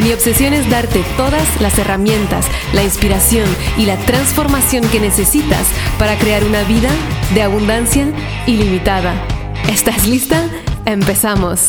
Mi 0.00 0.12
obsesión 0.12 0.52
es 0.54 0.70
darte 0.70 1.02
todas 1.16 1.60
las 1.60 1.76
herramientas, 1.76 2.46
la 2.72 2.84
inspiración 2.84 3.46
y 3.76 3.84
la 3.84 3.96
transformación 3.96 4.88
que 4.90 5.00
necesitas 5.00 5.66
para 5.98 6.16
crear 6.16 6.44
una 6.44 6.62
vida 6.62 6.88
de 7.34 7.42
abundancia 7.42 8.06
ilimitada. 8.46 9.20
¿Estás 9.68 10.06
lista? 10.06 10.48
Empezamos. 10.86 11.68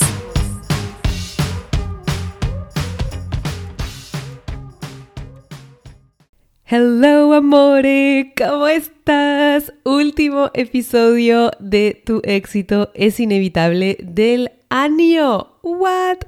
Hello 6.65 7.33
amore, 7.33 8.35
¿cómo 8.37 8.67
estás? 8.67 9.73
Último 9.85 10.51
episodio 10.53 11.49
de 11.59 11.99
Tu 12.05 12.21
éxito 12.23 12.91
es 12.93 13.19
inevitable 13.19 13.97
del 14.03 14.51
año. 14.69 15.47
What? 15.63 16.19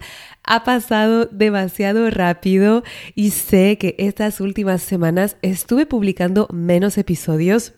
Ha 0.44 0.63
pasado 0.63 1.26
demasiado 1.26 2.09
rápido 2.09 2.84
y 3.16 3.32
sé 3.32 3.77
que 3.77 3.95
estas 3.99 4.41
últimas 4.41 4.82
semanas 4.82 5.38
estuve 5.41 5.86
publicando 5.86 6.48
menos 6.52 6.98
episodios. 6.98 7.73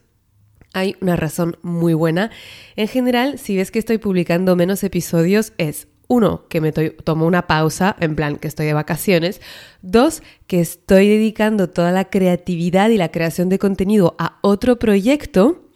Hay 0.74 0.96
una 1.02 1.16
razón 1.16 1.58
muy 1.62 1.94
buena. 1.94 2.32
En 2.76 2.88
general, 2.88 3.38
si 3.38 3.58
ves 3.58 3.70
que 3.70 3.80
estoy 3.80 3.98
publicando 3.98 4.56
menos 4.56 4.84
episodios, 4.84 5.54
es 5.58 5.88
uno, 6.08 6.48
que 6.48 6.62
me 6.62 6.72
tomo 6.72 7.26
una 7.26 7.48
pausa, 7.48 7.96
en 8.00 8.16
plan 8.16 8.38
que 8.38 8.48
estoy 8.48 8.66
de 8.66 8.74
vacaciones. 8.74 9.42
Dos, 9.82 10.22
que 10.48 10.60
estoy 10.60 11.08
dedicando 11.08 11.70
toda 11.70 11.92
la 11.92 12.06
creatividad 12.06 12.90
y 12.90 12.98
la 12.98 13.12
creación 13.12 13.50
de 13.50 13.60
contenido 13.60 14.16
a 14.20 14.40
otro 14.42 14.80
proyecto 14.80 15.70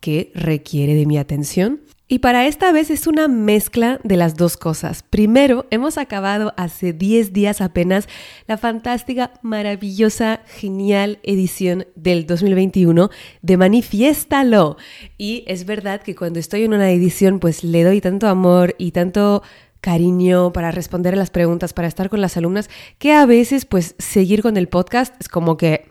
que 0.00 0.32
requiere 0.34 0.94
de 0.94 1.06
mi 1.06 1.18
atención. 1.18 1.80
Y 2.08 2.20
para 2.20 2.46
esta 2.46 2.70
vez 2.70 2.90
es 2.90 3.08
una 3.08 3.26
mezcla 3.26 3.98
de 4.04 4.16
las 4.16 4.36
dos 4.36 4.56
cosas. 4.56 5.02
Primero, 5.02 5.66
hemos 5.70 5.98
acabado 5.98 6.54
hace 6.56 6.92
10 6.92 7.32
días 7.32 7.60
apenas 7.60 8.08
la 8.46 8.56
fantástica, 8.56 9.32
maravillosa, 9.42 10.42
genial 10.46 11.18
edición 11.24 11.86
del 11.96 12.24
2021 12.24 13.10
de 13.42 13.56
Manifiéstalo. 13.56 14.76
Y 15.18 15.42
es 15.48 15.66
verdad 15.66 16.00
que 16.00 16.14
cuando 16.14 16.38
estoy 16.38 16.62
en 16.62 16.74
una 16.74 16.92
edición 16.92 17.40
pues 17.40 17.64
le 17.64 17.82
doy 17.82 18.00
tanto 18.00 18.28
amor 18.28 18.76
y 18.78 18.92
tanto 18.92 19.42
cariño 19.80 20.52
para 20.52 20.70
responder 20.70 21.14
a 21.14 21.16
las 21.16 21.30
preguntas, 21.30 21.72
para 21.72 21.88
estar 21.88 22.08
con 22.08 22.20
las 22.20 22.36
alumnas, 22.36 22.70
que 22.98 23.14
a 23.14 23.26
veces 23.26 23.64
pues 23.64 23.96
seguir 23.98 24.42
con 24.42 24.56
el 24.56 24.68
podcast 24.68 25.12
es 25.20 25.28
como 25.28 25.56
que 25.56 25.90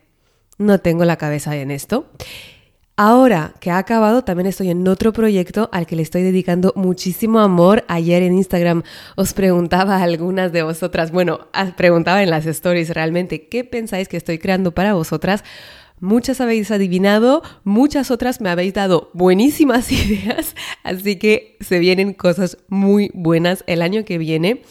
no 0.58 0.80
tengo 0.80 1.04
la 1.04 1.18
cabeza 1.18 1.58
en 1.58 1.72
esto. 1.72 2.10
Ahora 2.98 3.54
que 3.60 3.72
ha 3.72 3.78
acabado, 3.78 4.24
también 4.24 4.48
estoy 4.48 4.70
en 4.70 4.88
otro 4.88 5.12
proyecto 5.12 5.68
al 5.74 5.86
que 5.86 5.98
le 5.98 6.02
estoy 6.02 6.24
dedicando 6.24 6.72
muchísimo 6.78 7.42
amor. 7.42 7.84
Ayer 7.90 8.24
en 8.24 8.36
Instagram 8.36 8.84
os 9.18 9.34
preguntaba 9.34 9.98
a 9.98 10.04
algunas 10.04 10.54
de 10.54 10.64
vosotras, 10.64 11.12
bueno, 11.12 11.50
preguntaba 11.76 12.24
en 12.24 12.30
las 12.30 12.46
stories 12.46 12.92
realmente, 12.92 13.50
¿qué 13.50 13.66
pensáis 13.66 14.08
que 14.08 14.16
estoy 14.16 14.38
creando 14.38 14.72
para 14.72 14.94
vosotras? 14.94 15.44
Muchas 16.00 16.40
habéis 16.40 16.72
adivinado, 16.72 17.44
muchas 17.66 18.12
otras 18.12 18.40
me 18.40 18.50
habéis 18.50 18.74
dado 18.74 19.12
buenísimas 19.14 19.92
ideas, 19.92 20.56
así 20.84 21.18
que 21.18 21.58
se 21.60 21.80
vienen 21.80 22.14
cosas 22.14 22.58
muy 22.70 23.12
buenas 23.14 23.66
el 23.68 23.82
año 23.82 24.06
que 24.06 24.18
viene. 24.18 24.62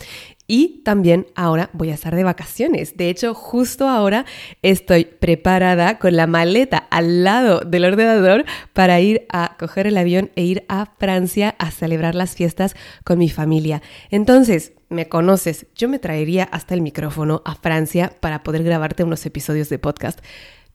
Y 0.47 0.83
también 0.85 1.27
ahora 1.35 1.71
voy 1.73 1.91
a 1.91 1.95
estar 1.95 2.15
de 2.15 2.23
vacaciones. 2.23 2.99
De 2.99 3.09
hecho, 3.09 3.33
justo 3.33 3.89
ahora 3.89 4.27
estoy 4.61 5.07
preparada 5.07 5.99
con 5.99 6.17
la 6.17 6.27
maleta 6.27 6.87
al 6.91 7.25
lado 7.25 7.61
del 7.61 7.87
ordenador 7.87 8.45
para 8.75 9.01
ir 9.01 9.27
a 9.31 9.57
coger 9.59 9.87
el 9.87 9.97
avión 9.97 10.31
e 10.37 10.43
ir 10.43 10.65
a 10.69 10.87
Francia 10.99 11.55
a 11.59 11.71
celebrar 11.71 12.15
las 12.15 12.35
fiestas 12.35 12.77
con 13.05 13.19
mi 13.19 13.31
familia. 13.31 13.81
Entonces, 14.11 14.73
me 14.91 15.09
conoces, 15.09 15.67
yo 15.75 15.89
me 15.89 15.99
traería 15.99 16.45
hasta 16.45 16.75
el 16.75 16.83
micrófono 16.83 17.43
a 17.47 17.55
Francia 17.55 18.13
para 18.21 18.43
poder 18.43 18.65
grabarte 18.65 19.03
unos 19.03 19.25
episodios 19.25 19.71
de 19.71 19.79
podcast. 19.79 20.21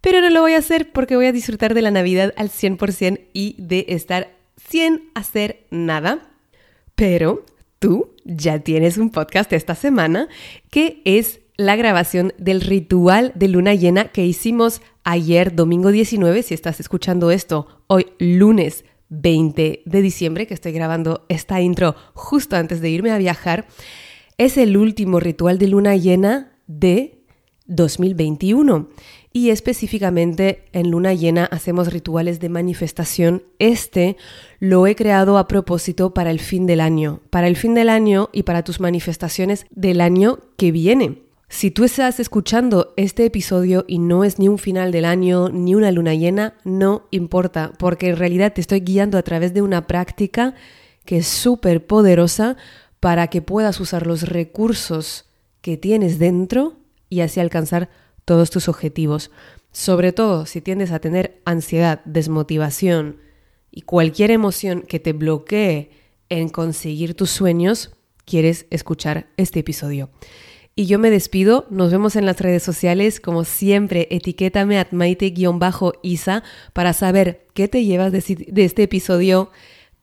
Pero 0.02 0.22
no 0.22 0.30
lo 0.30 0.42
voy 0.42 0.54
a 0.54 0.60
hacer 0.60 0.92
porque 0.92 1.16
voy 1.16 1.28
a 1.28 1.32
disfrutar 1.32 1.74
de 1.74 1.82
la 1.82 1.92
Navidad 1.92 2.34
al 2.38 2.50
100% 2.50 3.28
y 3.34 3.56
de 3.60 3.86
estar 3.90 4.32
sin 4.56 5.12
hacer 5.14 5.68
nada. 5.70 6.32
Pero 6.96 7.46
tú 7.80 8.16
ya 8.26 8.60
tienes 8.60 8.98
un 8.98 9.10
podcast 9.10 9.52
esta 9.54 9.76
semana 9.76 10.28
que 10.70 11.02
es 11.06 11.40
la 11.58 11.76
grabación 11.76 12.34
del 12.38 12.62
ritual 12.62 13.34
de 13.36 13.48
luna 13.50 13.74
llena 13.74 14.10
que 14.10 14.26
hicimos 14.26 14.82
ayer, 15.04 15.56
domingo 15.56 15.92
19, 15.92 16.44
si 16.44 16.54
estás 16.54 16.80
escuchando 16.80 17.32
esto, 17.32 17.68
hoy 17.88 18.08
lunes 18.18 18.86
20 19.10 19.82
de 19.86 20.02
diciembre, 20.02 20.48
que 20.48 20.54
estoy 20.54 20.72
grabando 20.72 21.26
esta 21.28 21.60
intro 21.60 21.96
justo 22.14 22.56
antes 22.56 22.80
de 22.80 22.90
irme 22.90 23.12
a 23.12 23.18
viajar. 23.18 23.68
Es 24.38 24.58
el 24.58 24.78
último 24.78 25.20
ritual 25.20 25.58
de 25.58 25.68
luna 25.68 25.96
llena 25.98 26.54
de 26.68 27.24
2021 27.66 28.90
y 29.32 29.52
específicamente 29.52 30.66
en 30.74 30.90
luna 30.90 31.14
llena 31.14 31.46
hacemos 31.46 31.94
rituales 31.94 32.40
de 32.40 32.50
manifestación. 32.50 33.44
Este 33.60 34.18
lo 34.60 34.88
he 34.88 34.96
creado 34.96 35.38
a 35.38 35.48
propósito 35.48 36.14
para 36.14 36.32
el 36.32 36.40
fin 36.40 36.66
del 36.66 36.82
año, 36.82 37.22
para 37.30 37.48
el 37.48 37.56
fin 37.56 37.76
del 37.76 37.90
año 37.90 38.30
y 38.34 38.44
para 38.44 38.64
tus 38.64 38.80
manifestaciones 38.80 39.66
del 39.70 40.02
año 40.02 40.40
que 40.58 40.72
viene. 40.72 41.24
Si 41.48 41.72
tú 41.72 41.84
estás 41.84 42.20
escuchando 42.20 42.94
este 42.96 43.26
episodio 43.26 43.84
y 43.88 43.98
no 43.98 44.24
es 44.24 44.38
ni 44.38 44.48
un 44.48 44.60
final 44.60 44.92
del 44.92 45.06
año 45.06 45.50
ni 45.50 45.74
una 45.74 45.92
luna 45.92 46.14
llena, 46.14 46.54
no 46.64 47.08
importa, 47.10 47.74
porque 47.80 48.10
en 48.10 48.18
realidad 48.18 48.54
te 48.54 48.62
estoy 48.62 48.82
guiando 48.82 49.18
a 49.18 49.24
través 49.24 49.54
de 49.54 49.64
una 49.64 49.88
práctica 49.88 50.54
que 51.06 51.18
es 51.18 51.28
súper 51.28 51.88
poderosa 51.88 52.56
para 53.00 53.28
que 53.28 53.42
puedas 53.42 53.80
usar 53.80 54.06
los 54.06 54.24
recursos 54.30 55.26
que 55.62 55.76
tienes 55.76 56.20
dentro 56.20 56.78
y 57.10 57.22
así 57.22 57.40
alcanzar 57.40 57.90
todos 58.30 58.52
tus 58.52 58.70
objetivos. 58.70 59.32
Sobre 59.72 60.14
todo 60.14 60.46
si 60.46 60.62
tiendes 60.62 60.92
a 60.92 61.00
tener 61.00 61.42
ansiedad, 61.46 62.02
desmotivación 62.06 63.18
y 63.72 63.82
cualquier 63.82 64.30
emoción 64.30 64.84
que 64.84 65.00
te 65.00 65.14
bloquee 65.14 65.90
en 66.30 66.50
conseguir 66.50 67.16
tus 67.16 67.32
sueños, 67.32 67.90
quieres 68.26 68.68
escuchar 68.70 69.30
este 69.38 69.62
episodio. 69.62 70.12
Y 70.76 70.86
yo 70.86 71.00
me 71.00 71.10
despido, 71.10 71.66
nos 71.72 71.92
vemos 71.92 72.16
en 72.16 72.28
las 72.28 72.40
redes 72.40 72.62
sociales, 72.62 73.20
como 73.20 73.46
siempre, 73.46 74.08
etiquétame 74.12 74.78
at 74.78 74.92
maite-isa 74.92 76.44
para 76.74 76.94
saber 76.94 77.48
qué 77.56 77.68
te 77.68 77.84
llevas 77.84 78.12
de, 78.12 78.46
de 78.48 78.64
este 78.64 78.84
episodio, 78.84 79.50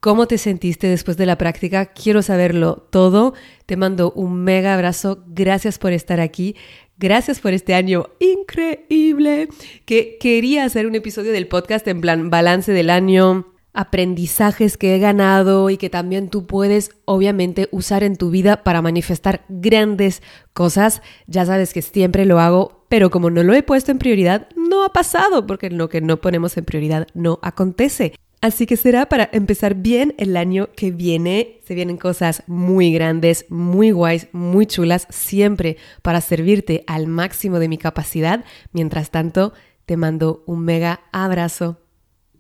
cómo 0.07 0.29
te 0.29 0.39
sentiste 0.39 0.87
después 0.87 1.17
de 1.17 1.27
la 1.27 1.37
práctica, 1.37 1.87
quiero 1.87 2.23
saberlo 2.23 2.87
todo. 2.91 3.35
Te 3.67 3.77
mando 3.77 4.13
un 4.13 4.45
mega 4.45 4.73
abrazo, 4.73 5.25
gracias 5.27 5.81
por 5.81 5.93
estar 5.93 6.21
aquí, 6.21 6.55
Gracias 6.97 7.41
por 7.41 7.53
este 7.53 7.75
año 7.75 8.07
increíble. 8.21 9.49
Que 9.85 10.17
quería 10.21 10.63
hacer 10.63 10.87
un 10.87 10.95
episodio 10.95 11.33
del 11.33 11.49
podcast 11.49 11.89
en 11.89 12.01
plan 12.01 12.31
balance 12.31 12.71
del 12.71 12.89
año, 12.89 13.53
aprendizajes 13.75 14.79
que 14.79 14.95
he 14.95 15.01
ganado 15.01 15.71
y 15.71 15.77
que 15.77 15.91
también 15.91 16.31
tú 16.31 16.47
puedes 16.47 16.93
obviamente 17.05 17.69
usar 17.73 18.05
en 18.05 18.15
tu 18.15 18.31
vida 18.31 18.63
para 18.63 18.83
manifestar 18.83 19.45
grandes 19.49 20.23
cosas. 20.55 21.03
Ya 21.27 21.45
sabes 21.45 21.75
que 21.75 21.83
siempre 21.83 22.27
lo 22.27 22.39
hago, 22.39 22.87
pero 22.89 23.11
como 23.11 23.29
no 23.29 23.43
lo 23.43 23.55
he 23.55 23.65
puesto 23.65 23.91
en 23.91 23.99
prioridad, 23.99 24.49
no 24.55 24.85
ha 24.85 24.93
pasado, 24.93 25.49
porque 25.49 25.69
lo 25.69 25.89
que 25.89 26.01
no 26.01 26.19
ponemos 26.21 26.57
en 26.57 26.65
prioridad 26.65 27.09
no 27.13 27.41
acontece. 27.43 28.15
Así 28.41 28.67
que 28.67 28.77
será 28.77 29.07
para 29.07 29.29
empezar 29.33 29.75
bien 29.75 30.15
el 30.19 30.37
año 30.37 30.69
que 30.77 30.91
viene. 30.91 31.61
Se 31.67 31.75
vienen 31.75 31.97
cosas 31.97 32.43
muy 32.47 32.93
grandes, 32.93 33.47
muy 33.49 33.91
guays, 33.91 34.29
muy 34.33 34.67
chulas, 34.67 35.07
siempre 35.11 35.79
para 36.03 36.21
servirte 36.21 36.85
al 36.87 37.07
máximo 37.07 37.59
de 37.59 37.69
mi 37.69 37.79
capacidad. 37.79 38.45
Mientras 38.73 39.11
tanto, 39.11 39.53
te 39.87 39.97
mando 39.97 40.45
un 40.47 40.65
mega 40.65 41.01
abrazo. 41.13 41.81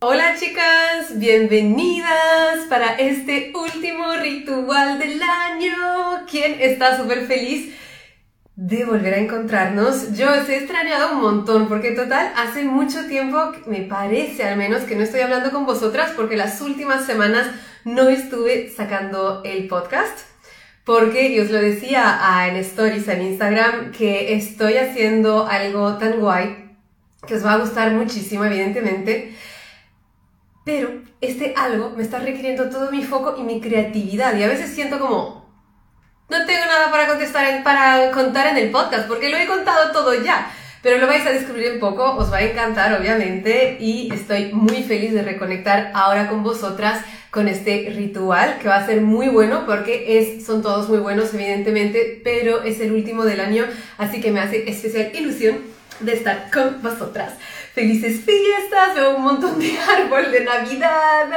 Hola 0.00 0.36
chicas, 0.38 1.18
bienvenidas 1.18 2.66
para 2.68 2.96
este 2.96 3.52
último 3.54 4.14
ritual 4.16 4.98
del 4.98 5.20
año. 5.22 6.26
¿Quién 6.30 6.60
está 6.60 6.98
súper 6.98 7.26
feliz? 7.26 7.74
De 8.56 8.84
volver 8.84 9.14
a 9.14 9.18
encontrarnos. 9.18 10.16
Yo 10.16 10.30
os 10.30 10.48
he 10.48 10.56
extrañado 10.56 11.12
un 11.12 11.20
montón 11.20 11.68
porque 11.68 11.92
total 11.92 12.32
hace 12.36 12.64
mucho 12.64 13.06
tiempo, 13.06 13.52
me 13.66 13.82
parece 13.82 14.44
al 14.44 14.56
menos, 14.56 14.82
que 14.82 14.96
no 14.96 15.02
estoy 15.02 15.20
hablando 15.20 15.50
con 15.50 15.66
vosotras 15.66 16.12
porque 16.16 16.36
las 16.36 16.60
últimas 16.62 17.04
semanas 17.04 17.46
no 17.84 18.08
estuve 18.08 18.70
sacando 18.70 19.42
el 19.44 19.68
podcast. 19.68 20.20
Porque 20.84 21.34
yo 21.34 21.42
os 21.42 21.50
lo 21.50 21.58
decía 21.58 22.20
en 22.48 22.56
stories 22.56 23.08
en 23.08 23.22
Instagram 23.22 23.90
que 23.90 24.34
estoy 24.34 24.76
haciendo 24.76 25.46
algo 25.46 25.98
tan 25.98 26.20
guay 26.20 26.76
que 27.26 27.34
os 27.34 27.44
va 27.44 27.54
a 27.54 27.58
gustar 27.58 27.92
muchísimo, 27.92 28.44
evidentemente. 28.44 29.34
Pero 30.64 31.02
este 31.20 31.54
algo 31.56 31.90
me 31.90 32.04
está 32.04 32.20
requiriendo 32.20 32.70
todo 32.70 32.92
mi 32.92 33.02
foco 33.02 33.34
y 33.36 33.42
mi 33.42 33.60
creatividad. 33.60 34.36
Y 34.36 34.44
a 34.44 34.48
veces 34.48 34.70
siento 34.70 35.00
como, 35.00 35.45
no 36.28 36.44
tengo 36.44 36.64
nada 36.66 36.90
para 36.90 37.06
contestar, 37.06 37.62
para 37.62 38.10
contar 38.10 38.48
en 38.48 38.58
el 38.58 38.70
podcast, 38.70 39.06
porque 39.06 39.28
lo 39.28 39.36
he 39.36 39.46
contado 39.46 39.92
todo 39.92 40.14
ya. 40.14 40.50
Pero 40.82 40.98
lo 40.98 41.06
vais 41.06 41.26
a 41.26 41.30
descubrir 41.30 41.72
un 41.72 41.80
poco, 41.80 42.12
os 42.16 42.32
va 42.32 42.38
a 42.38 42.42
encantar 42.42 42.92
obviamente 43.00 43.76
y 43.80 44.12
estoy 44.12 44.52
muy 44.52 44.84
feliz 44.84 45.12
de 45.12 45.22
reconectar 45.22 45.90
ahora 45.94 46.28
con 46.28 46.44
vosotras 46.44 47.00
con 47.30 47.48
este 47.48 47.92
ritual 47.94 48.58
que 48.60 48.68
va 48.68 48.76
a 48.76 48.86
ser 48.86 49.00
muy 49.00 49.28
bueno 49.28 49.66
porque 49.66 50.18
es, 50.18 50.46
son 50.46 50.62
todos 50.62 50.88
muy 50.88 50.98
buenos 50.98 51.34
evidentemente, 51.34 52.20
pero 52.22 52.62
es 52.62 52.80
el 52.80 52.92
último 52.92 53.24
del 53.24 53.40
año, 53.40 53.64
así 53.98 54.20
que 54.20 54.30
me 54.30 54.40
hace 54.40 54.70
especial 54.70 55.10
ilusión 55.12 55.58
de 56.00 56.12
estar 56.12 56.50
con 56.52 56.80
vosotras. 56.82 57.32
Felices 57.76 58.22
fiestas, 58.24 58.94
veo 58.94 59.16
un 59.16 59.22
montón 59.22 59.58
de 59.58 59.78
árbol 59.98 60.32
de 60.32 60.40
Navidad. 60.40 61.28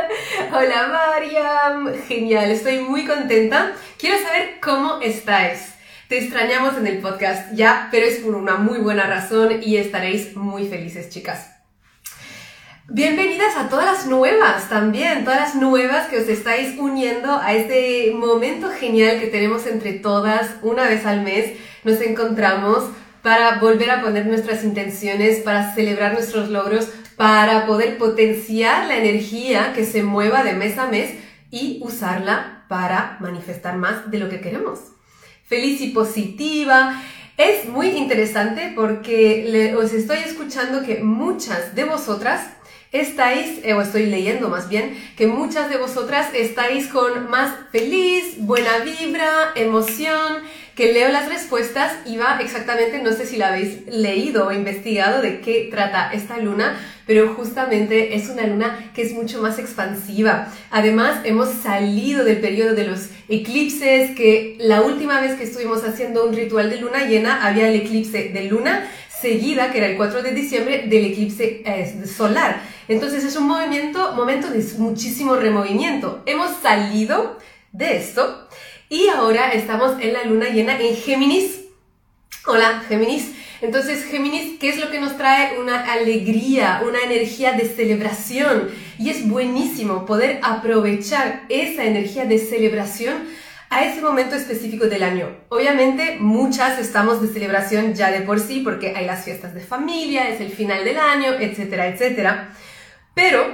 Hola 0.54 0.88
Mariam, 0.88 1.94
genial, 2.08 2.50
estoy 2.50 2.80
muy 2.80 3.06
contenta. 3.06 3.74
Quiero 3.98 4.18
saber 4.24 4.52
cómo 4.62 5.02
estáis. 5.02 5.74
Te 6.08 6.18
extrañamos 6.18 6.78
en 6.78 6.88
el 6.88 7.00
podcast 7.00 7.54
ya, 7.56 7.90
pero 7.92 8.06
es 8.06 8.20
por 8.20 8.36
una 8.36 8.56
muy 8.56 8.80
buena 8.80 9.06
razón 9.06 9.62
y 9.62 9.76
estaréis 9.76 10.34
muy 10.38 10.66
felices, 10.70 11.10
chicas. 11.10 11.52
Bienvenidas 12.88 13.58
a 13.58 13.68
todas 13.68 13.86
las 13.86 14.06
nuevas 14.06 14.70
también, 14.70 15.26
todas 15.26 15.42
las 15.42 15.56
nuevas 15.56 16.08
que 16.08 16.20
os 16.20 16.30
estáis 16.30 16.78
uniendo 16.80 17.34
a 17.34 17.54
este 17.54 18.14
momento 18.16 18.70
genial 18.70 19.20
que 19.20 19.28
tenemos 19.28 19.68
entre 19.68 19.92
todas 19.92 20.52
una 20.62 20.88
vez 20.88 21.06
al 21.06 21.22
mes. 21.22 21.58
Nos 21.84 22.00
encontramos 22.00 22.86
para 23.22 23.60
volver 23.60 23.92
a 23.92 24.02
poner 24.02 24.26
nuestras 24.26 24.64
intenciones, 24.64 25.40
para 25.40 25.74
celebrar 25.74 26.14
nuestros 26.14 26.50
logros, 26.50 26.90
para 27.16 27.66
poder 27.66 27.98
potenciar 27.98 28.88
la 28.88 28.98
energía 28.98 29.74
que 29.74 29.86
se 29.86 30.04
mueva 30.04 30.44
de 30.44 30.54
mes 30.54 30.78
a 30.78 30.88
mes 30.88 31.12
y 31.52 31.80
usarla 31.84 32.66
para 32.70 33.18
manifestar 33.20 33.76
más 33.76 34.10
de 34.10 34.20
lo 34.20 34.30
que 34.30 34.40
queremos. 34.40 34.80
Feliz 35.46 35.82
y 35.82 35.90
positiva. 35.90 37.02
Es 37.36 37.66
muy 37.66 37.88
interesante 37.88 38.72
porque 38.76 39.76
os 39.78 39.94
estoy 39.94 40.20
escuchando 40.20 40.84
que 40.84 41.04
muchas 41.04 41.74
de 41.76 41.86
vosotras 41.86 42.48
estáis, 42.92 43.60
eh, 43.64 43.74
o 43.74 43.82
estoy 43.82 44.08
leyendo 44.08 44.50
más 44.50 44.70
bien, 44.70 44.98
que 45.16 45.28
muchas 45.28 45.70
de 45.70 45.78
vosotras 45.78 46.30
estáis 46.34 46.88
con 46.88 47.30
más 47.30 47.54
feliz, 47.72 48.36
buena 48.40 48.80
vibra, 48.80 49.52
emoción, 49.56 50.44
que 50.76 50.94
leo 50.94 51.10
las 51.10 51.28
respuestas 51.28 51.94
y 52.06 52.16
va 52.18 52.40
exactamente, 52.40 53.04
no 53.04 53.12
sé 53.12 53.26
si 53.26 53.36
la 53.36 53.50
habéis 53.50 53.86
leído 53.88 54.48
o 54.48 54.52
investigado 54.54 55.22
de 55.22 55.42
qué 55.42 55.68
trata 55.70 56.10
esta 56.14 56.38
luna, 56.38 56.80
pero 57.06 57.34
justamente 57.34 58.16
es 58.16 58.30
una 58.30 58.48
luna 58.48 58.92
que 58.96 59.02
es 59.02 59.12
mucho 59.12 59.42
más 59.42 59.60
expansiva. 59.60 60.48
Además, 60.72 61.20
hemos 61.26 61.50
salido 61.50 62.24
del 62.24 62.38
periodo 62.38 62.76
de 62.76 62.86
los 62.86 63.10
eclipses, 63.28 64.16
que 64.16 64.56
la 64.58 64.82
última 64.82 65.20
vez 65.20 65.36
que 65.36 65.44
estuvimos 65.44 65.84
haciendo 65.84 66.26
un 66.26 66.34
ritual 66.34 66.70
de 66.70 66.78
luna 66.78 67.06
llena 67.06 67.46
había 67.46 67.68
el 67.68 67.76
eclipse 67.76 68.30
de 68.30 68.46
luna 68.46 68.88
seguida, 69.22 69.72
que 69.72 69.80
era 69.80 69.88
el 69.88 69.98
4 69.98 70.24
de 70.24 70.32
diciembre, 70.32 70.86
del 70.88 71.06
eclipse 71.08 71.62
eh, 71.66 72.06
solar. 72.06 72.62
Entonces 72.90 73.24
es 73.24 73.36
un 73.36 73.48
movimiento, 73.48 74.14
momento 74.14 74.50
de 74.50 74.66
muchísimo 74.80 75.36
removimiento. 75.36 76.24
Hemos 76.26 76.58
salido 76.58 77.38
de 77.72 77.98
esto 77.98 78.50
y 78.90 79.10
ahora 79.10 79.54
estamos 79.54 80.02
en 80.02 80.14
la 80.14 80.24
luna 80.24 80.50
llena 80.50 80.76
en 80.80 80.96
Géminis. 80.96 81.66
Hola, 82.48 82.84
Géminis. 82.90 83.32
Entonces, 83.62 84.06
Géminis, 84.06 84.58
¿qué 84.60 84.70
es 84.70 84.80
lo 84.80 84.90
que 84.90 85.00
nos 85.00 85.18
trae? 85.18 85.60
Una 85.60 85.92
alegría, 85.92 86.82
una 86.84 87.00
energía 87.02 87.52
de 87.52 87.66
celebración. 87.66 88.70
Y 88.98 89.12
es 89.12 89.30
buenísimo 89.30 90.08
poder 90.08 90.40
aprovechar 90.42 91.44
esa 91.48 91.86
energía 91.86 92.26
de 92.26 92.40
celebración 92.40 93.28
a 93.70 93.86
ese 93.86 94.02
momento 94.02 94.36
específico 94.36 94.88
del 94.88 95.04
año. 95.04 95.30
Obviamente, 95.50 96.18
muchas 96.20 96.80
estamos 96.80 97.22
de 97.22 97.28
celebración 97.28 97.94
ya 97.94 98.10
de 98.10 98.22
por 98.22 98.40
sí, 98.40 98.62
porque 98.64 98.96
hay 98.96 99.06
las 99.06 99.26
fiestas 99.26 99.54
de 99.54 99.62
familia, 99.62 100.28
es 100.28 100.42
el 100.42 100.50
final 100.50 100.84
del 100.84 100.98
año, 100.98 101.34
etcétera, 101.40 101.88
etcétera. 101.88 102.52
Pero 103.20 103.48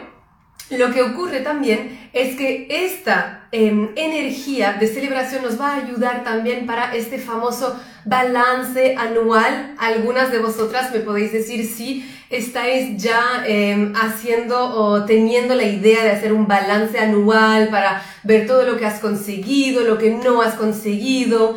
lo 0.69 0.94
que 0.94 1.01
ocurre 1.01 1.39
también 1.39 2.09
es 2.13 2.35
que 2.35 2.67
esta 2.69 3.47
em, 3.51 3.89
energía 3.95 4.73
de 4.73 4.88
celebración 4.88 5.41
nos 5.41 5.59
va 5.59 5.71
a 5.71 5.77
ayudar 5.77 6.23
también 6.23 6.67
para 6.67 6.95
este 6.95 7.17
famoso 7.17 7.75
balance 8.06 8.95
anual. 8.95 9.73
Algunas 9.79 10.31
de 10.31 10.38
vosotras 10.38 10.91
me 10.91 11.00
podéis 11.00 11.31
decir 11.33 11.65
si 11.65 12.07
estáis 12.29 13.01
ya 13.01 13.44
em, 13.47 13.94
haciendo 13.95 14.56
o 14.59 15.03
teniendo 15.06 15.56
la 15.56 15.63
idea 15.63 16.03
de 16.03 16.12
hacer 16.12 16.31
un 16.31 16.47
balance 16.47 17.00
anual 17.00 17.69
para 17.69 18.03
ver 18.21 18.45
todo 18.45 18.67
lo 18.67 18.77
que 18.77 18.85
has 18.85 19.00
conseguido, 19.00 19.81
lo 19.81 19.97
que 19.97 20.12
no 20.12 20.44
has 20.44 20.53
conseguido. 20.53 21.56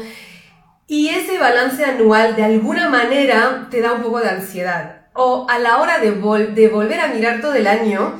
Y 0.86 1.10
ese 1.10 1.36
balance 1.38 1.84
anual 1.84 2.36
de 2.36 2.44
alguna 2.44 2.88
manera 2.88 3.68
te 3.70 3.82
da 3.82 3.92
un 3.92 4.02
poco 4.02 4.20
de 4.20 4.30
ansiedad. 4.30 4.97
O 5.20 5.46
a 5.50 5.58
la 5.58 5.78
hora 5.78 5.98
de, 5.98 6.12
volver 6.12 7.00
a 7.00 7.08
mirar 7.08 7.40
todo 7.40 7.54
el 7.54 7.66
año, 7.66 8.14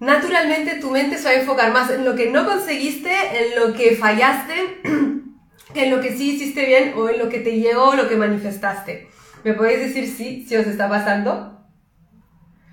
naturalmente 0.00 0.76
tu 0.76 0.90
mente 0.90 1.18
se 1.18 1.24
va 1.24 1.30
a 1.30 1.40
enfocar 1.40 1.74
más 1.74 1.90
en 1.90 2.06
lo 2.06 2.16
que 2.16 2.30
no 2.30 2.46
conseguiste, 2.46 3.10
en 3.10 3.60
lo 3.60 3.74
que 3.74 3.96
fallaste, 3.96 4.54
que 5.74 5.82
en 5.84 5.90
lo 5.90 6.00
que 6.00 6.16
sí 6.16 6.36
hiciste 6.36 6.64
bien 6.64 6.94
o 6.96 7.10
en 7.10 7.18
lo 7.18 7.28
que 7.28 7.40
te 7.40 7.60
llegó, 7.60 7.94
lo 7.94 8.08
que 8.08 8.16
manifestaste. 8.16 9.08
¿Me 9.44 9.52
podéis 9.52 9.80
decir 9.80 10.08
sí, 10.08 10.46
si 10.48 10.56
os 10.56 10.66
está 10.66 10.88
pasando? 10.88 11.66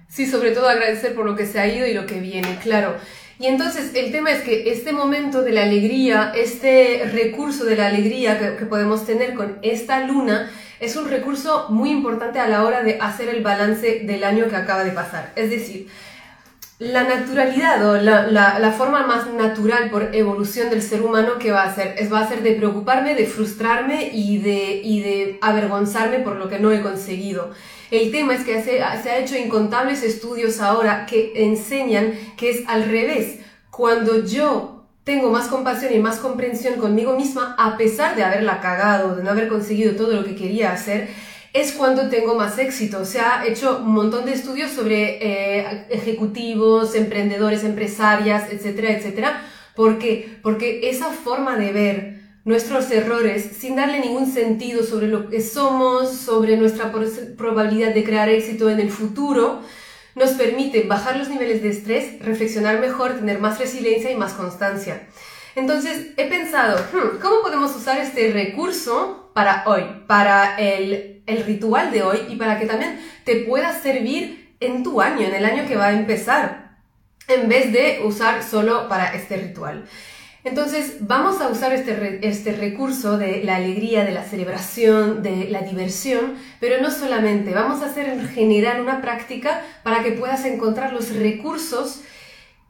Sí, 0.07 0.25
sobre 0.25 0.51
todo 0.51 0.69
agradecer 0.69 1.13
por 1.13 1.25
lo 1.25 1.35
que 1.35 1.45
se 1.45 1.59
ha 1.59 1.67
ido 1.67 1.85
y 1.85 1.93
lo 1.93 2.05
que 2.05 2.21
viene, 2.21 2.57
claro. 2.63 2.95
Y 3.39 3.47
entonces 3.47 3.93
el 3.95 4.13
tema 4.13 4.31
es 4.31 4.43
que 4.43 4.71
este 4.71 4.93
momento 4.93 5.41
de 5.41 5.51
la 5.51 5.63
alegría, 5.63 6.31
este 6.33 7.09
recurso 7.11 7.65
de 7.65 7.75
la 7.75 7.87
alegría 7.87 8.57
que, 8.57 8.65
podemos 8.65 9.05
tener 9.05 9.33
con 9.33 9.59
esta 9.61 9.99
luna, 10.05 10.49
es 10.79 10.95
un 10.95 11.09
recurso 11.09 11.67
muy 11.69 11.91
importante 11.91 12.39
a 12.39 12.47
la 12.47 12.63
hora 12.63 12.83
de 12.83 12.97
hacer 12.99 13.29
el 13.29 13.43
balance 13.43 14.01
del 14.03 14.23
año 14.23 14.47
que 14.47 14.55
acaba 14.55 14.83
de 14.83 14.91
pasar. 14.91 15.31
Es 15.35 15.49
decir, 15.49 15.87
la 16.77 17.03
naturalidad 17.03 17.89
o 17.89 18.01
la, 18.01 18.75
forma 18.77 19.07
más 19.07 19.31
natural 19.31 19.89
por 19.89 20.13
evolución 20.13 20.69
del 20.69 20.81
ser 20.81 21.01
humano 21.03 21.39
que 21.39 21.51
va 21.51 21.63
a 21.63 21.69
hacer 21.69 21.95
es 21.97 22.11
va 22.11 22.19
a 22.19 22.27
ser 22.27 22.43
de 22.43 22.51
preocuparme, 22.51 23.15
de 23.15 23.25
frustrarme 23.25 24.09
y 24.11 24.39
de, 24.39 24.81
de 24.83 25.37
avergonzarme 25.41 26.19
por 26.19 26.35
lo 26.35 26.49
que 26.49 26.59
no 26.59 26.71
he 26.71 26.81
conseguido. 26.81 27.51
El 27.91 28.11
tema 28.11 28.33
es 28.33 28.43
que 28.43 28.61
se, 28.61 28.79
se 29.03 29.09
ha 29.09 29.17
hecho 29.19 29.37
incontables 29.37 30.03
estudios 30.03 30.59
ahora 30.59 31.05
que 31.05 31.31
enseñan 31.35 32.13
que 32.35 32.49
es 32.49 32.67
al 32.67 32.83
revés. 32.83 33.39
Cuando 33.71 34.25
yo 34.25 34.74
tengo 35.05 35.29
más 35.29 35.47
compasión 35.47 35.93
y 35.93 35.99
más 35.99 36.17
comprensión 36.17 36.75
conmigo 36.75 37.15
misma, 37.15 37.55
a 37.57 37.77
pesar 37.77 38.15
de 38.15 38.23
haberla 38.23 38.59
cagado, 38.59 39.15
de 39.15 39.23
no 39.23 39.29
haber 39.29 39.47
conseguido 39.47 39.95
todo 39.95 40.11
lo 40.13 40.25
que 40.25 40.35
quería 40.35 40.73
hacer, 40.73 41.07
es 41.53 41.71
cuando 41.71 42.09
tengo 42.09 42.35
más 42.35 42.57
éxito. 42.57 43.05
Se 43.05 43.21
ha 43.21 43.45
hecho 43.45 43.77
un 43.77 43.93
montón 43.93 44.25
de 44.25 44.33
estudios 44.33 44.71
sobre 44.71 45.19
eh, 45.21 45.85
ejecutivos, 45.89 46.95
emprendedores, 46.95 47.63
empresarias, 47.63 48.51
etcétera, 48.51 48.91
etcétera. 48.91 49.41
¿Por 49.75 49.99
qué? 49.99 50.39
Porque 50.41 50.89
esa 50.89 51.11
forma 51.11 51.55
de 51.55 51.71
ver 51.71 52.15
nuestros 52.43 52.89
errores 52.91 53.51
sin 53.57 53.75
darle 53.75 53.99
ningún 53.99 54.31
sentido 54.31 54.83
sobre 54.83 55.07
lo 55.07 55.29
que 55.29 55.39
somos, 55.39 56.13
sobre 56.13 56.57
nuestra 56.57 56.91
probabilidad 57.37 57.93
de 57.93 58.03
crear 58.03 58.27
éxito 58.29 58.69
en 58.71 58.79
el 58.79 58.89
futuro, 58.89 59.61
nos 60.15 60.31
permite 60.31 60.83
bajar 60.83 61.17
los 61.17 61.29
niveles 61.29 61.61
de 61.61 61.69
estrés, 61.69 62.19
reflexionar 62.19 62.79
mejor, 62.79 63.15
tener 63.15 63.39
más 63.39 63.59
resiliencia 63.59 64.11
y 64.11 64.15
más 64.15 64.33
constancia. 64.33 65.07
Entonces 65.55 66.07
he 66.17 66.27
pensado, 66.27 66.77
hmm, 66.91 67.19
¿cómo 67.21 67.41
podemos 67.41 67.75
usar 67.75 67.99
este 67.99 68.31
recurso 68.31 69.31
para 69.33 69.63
hoy, 69.67 69.83
para 70.07 70.57
el 70.57 71.15
el 71.25 71.43
ritual 71.43 71.91
de 71.91 72.03
hoy 72.03 72.19
y 72.29 72.35
para 72.35 72.59
que 72.59 72.65
también 72.65 72.99
te 73.23 73.37
pueda 73.37 73.73
servir 73.79 74.55
en 74.59 74.83
tu 74.83 75.01
año, 75.01 75.27
en 75.27 75.33
el 75.33 75.45
año 75.45 75.67
que 75.67 75.75
va 75.75 75.87
a 75.87 75.93
empezar, 75.93 76.77
en 77.27 77.49
vez 77.49 77.71
de 77.71 78.01
usar 78.03 78.43
solo 78.43 78.87
para 78.87 79.13
este 79.15 79.37
ritual. 79.37 79.85
Entonces, 80.45 80.97
vamos 80.99 81.41
a 81.41 81.49
usar 81.49 81.73
este, 81.73 82.19
este 82.21 82.51
recurso 82.51 83.17
de 83.17 83.43
la 83.43 83.55
alegría, 83.55 84.05
de 84.05 84.11
la 84.11 84.23
celebración, 84.23 85.23
de 85.23 85.49
la 85.49 85.63
diversión, 85.63 86.35
pero 86.59 86.79
no 86.83 86.91
solamente, 86.91 87.51
vamos 87.51 87.81
a 87.81 87.87
hacer 87.87 88.27
generar 88.27 88.79
una 88.79 89.01
práctica 89.01 89.63
para 89.81 90.03
que 90.03 90.11
puedas 90.11 90.45
encontrar 90.45 90.93
los 90.93 91.15
recursos 91.15 92.01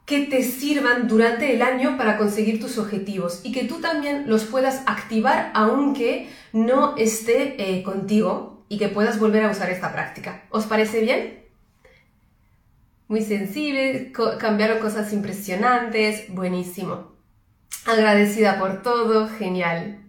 que 0.06 0.24
te 0.24 0.42
sirvan 0.42 1.06
durante 1.06 1.52
el 1.52 1.60
año 1.60 1.98
para 1.98 2.16
conseguir 2.16 2.60
tus 2.60 2.78
objetivos 2.78 3.42
y 3.44 3.52
que 3.52 3.64
tú 3.64 3.82
también 3.82 4.24
los 4.26 4.44
puedas 4.44 4.82
activar 4.86 5.50
aunque 5.52 6.30
no 6.54 6.96
esté 6.96 7.56
eh, 7.58 7.82
contigo 7.82 8.64
y 8.70 8.78
que 8.78 8.88
puedas 8.88 9.18
volver 9.18 9.44
a 9.44 9.50
usar 9.50 9.68
esta 9.68 9.92
práctica. 9.92 10.44
¿Os 10.48 10.64
parece 10.64 11.02
bien? 11.02 11.44
Muy 13.08 13.20
sensible, 13.20 14.12
cambiaron 14.38 14.78
cosas 14.78 15.12
impresionantes, 15.12 16.32
buenísimo. 16.32 17.15
Agradecida 17.84 18.58
por 18.58 18.82
todo, 18.82 19.28
genial. 19.28 20.00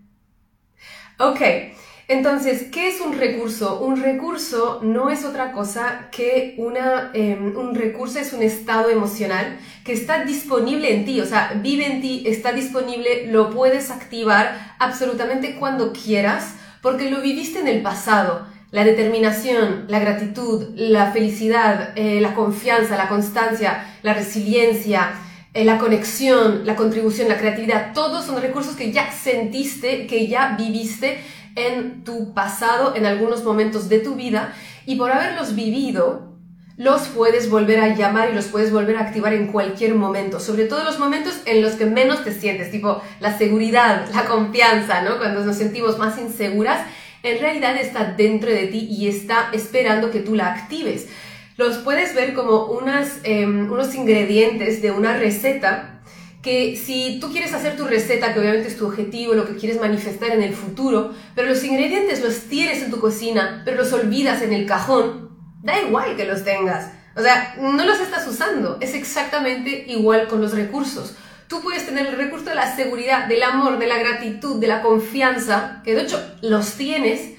Ok, 1.19 1.41
Entonces, 2.09 2.67
¿qué 2.71 2.87
es 2.87 3.01
un 3.01 3.17
recurso? 3.17 3.81
Un 3.81 4.01
recurso 4.01 4.79
no 4.81 5.09
es 5.09 5.25
otra 5.25 5.51
cosa 5.51 6.07
que 6.09 6.55
una, 6.57 7.11
em, 7.13 7.53
un 7.57 7.75
recurso 7.75 8.17
es 8.19 8.31
un 8.31 8.41
estado 8.43 8.89
emocional 8.89 9.59
que 9.83 9.91
está 9.91 10.23
disponible 10.23 10.93
en 10.95 11.03
ti, 11.03 11.19
o 11.19 11.25
sea, 11.25 11.59
vive 11.61 11.85
en 11.85 11.99
ti, 12.01 12.23
está 12.25 12.53
disponible, 12.53 13.27
lo 13.27 13.49
puedes 13.49 13.91
activar 13.91 14.75
absolutamente 14.79 15.55
cuando 15.55 15.91
quieras 15.91 16.55
porque 16.81 17.09
lo 17.11 17.19
viviste 17.21 17.59
en 17.59 17.67
el 17.67 17.81
pasado. 17.81 18.47
La 18.71 18.85
determinación, 18.85 19.85
la 19.89 19.99
gratitud, 19.99 20.69
la 20.75 21.11
felicidad, 21.11 21.91
eh, 21.95 22.21
la 22.21 22.33
confianza, 22.35 22.95
la 22.95 23.09
constancia, 23.09 23.85
la 24.03 24.13
resiliencia, 24.13 25.11
eh, 25.57 25.65
la 25.65 25.79
conexión, 25.79 26.67
la 26.67 26.75
contribución, 26.75 27.27
la 27.27 27.39
creatividad, 27.39 27.91
todos 27.91 28.25
son 28.25 28.39
recursos 28.39 28.75
que 28.75 28.91
ya 28.91 29.11
sentiste, 29.11 30.05
que 30.05 30.27
ya 30.27 30.55
viviste 30.55 31.17
en 31.55 32.03
tu 32.03 32.35
pasado, 32.35 32.95
en 32.95 33.07
algunos 33.07 33.43
momentos 33.43 33.89
de 33.89 33.97
tu 33.97 34.13
vida, 34.13 34.53
y 34.85 34.97
por 34.97 35.11
haberlos 35.11 35.55
vivido, 35.55 36.37
los 36.77 37.07
puedes 37.07 37.49
volver 37.49 37.79
a 37.79 37.95
llamar 37.95 38.29
y 38.29 38.35
los 38.35 38.45
puedes 38.45 38.71
volver 38.71 38.97
a 38.97 39.01
activar 39.01 39.33
en 39.33 39.47
cualquier 39.47 39.95
momento, 39.95 40.39
sobre 40.39 40.65
todo 40.65 40.83
los 40.83 40.99
momentos 40.99 41.33
en 41.47 41.63
los 41.63 41.73
que 41.73 41.87
menos 41.87 42.23
te 42.23 42.33
sientes, 42.33 42.69
tipo 42.69 43.01
la 43.19 43.35
seguridad, 43.35 44.05
la 44.13 44.25
confianza, 44.25 45.01
¿no? 45.01 45.17
Cuando 45.17 45.43
nos 45.43 45.57
sentimos 45.57 45.97
más 45.97 46.19
inseguras, 46.19 46.85
en 47.23 47.39
realidad 47.39 47.75
está 47.77 48.13
dentro 48.15 48.51
de 48.51 48.67
ti 48.67 48.87
y 48.91 49.07
está 49.07 49.49
esperando 49.53 50.11
que 50.11 50.19
tú 50.19 50.35
la 50.35 50.53
actives. 50.53 51.07
Los 51.57 51.77
puedes 51.79 52.13
ver 52.13 52.33
como 52.33 52.65
unas, 52.65 53.19
em, 53.23 53.71
unos 53.71 53.93
ingredientes 53.95 54.81
de 54.81 54.91
una 54.91 55.17
receta 55.17 56.01
que 56.43 56.77
si 56.77 57.19
tú 57.19 57.31
quieres 57.31 57.53
hacer 57.53 57.75
tu 57.75 57.85
receta, 57.85 58.33
que 58.33 58.39
obviamente 58.39 58.67
es 58.67 58.77
tu 58.77 58.85
objetivo, 58.85 59.33
lo 59.33 59.45
que 59.47 59.55
quieres 59.55 59.81
manifestar 59.81 60.29
en 60.29 60.43
el 60.43 60.53
futuro, 60.53 61.13
pero 61.35 61.49
los 61.49 61.63
ingredientes 61.63 62.21
los 62.21 62.41
tienes 62.41 62.83
en 62.83 62.91
tu 62.91 62.99
cocina, 62.99 63.63
pero 63.65 63.77
los 63.77 63.91
olvidas 63.91 64.41
en 64.43 64.53
el 64.53 64.65
cajón, 64.65 65.35
da 65.63 65.81
igual 65.81 66.15
que 66.15 66.25
los 66.25 66.43
tengas. 66.43 66.91
O 67.15 67.21
sea, 67.21 67.55
no 67.59 67.83
los 67.83 67.99
estás 67.99 68.27
usando. 68.27 68.77
Es 68.79 68.93
exactamente 68.93 69.85
igual 69.87 70.27
con 70.27 70.39
los 70.39 70.53
recursos. 70.53 71.15
Tú 71.47 71.61
puedes 71.61 71.85
tener 71.85 72.05
el 72.05 72.17
recurso 72.17 72.45
de 72.49 72.55
la 72.55 72.75
seguridad, 72.75 73.27
del 73.27 73.41
amor, 73.41 73.79
de 73.79 73.87
la 73.87 73.97
gratitud, 73.97 74.59
de 74.59 74.67
la 74.67 74.83
confianza, 74.83 75.81
que 75.83 75.95
de 75.95 76.03
hecho 76.03 76.23
los 76.41 76.73
tienes, 76.73 77.36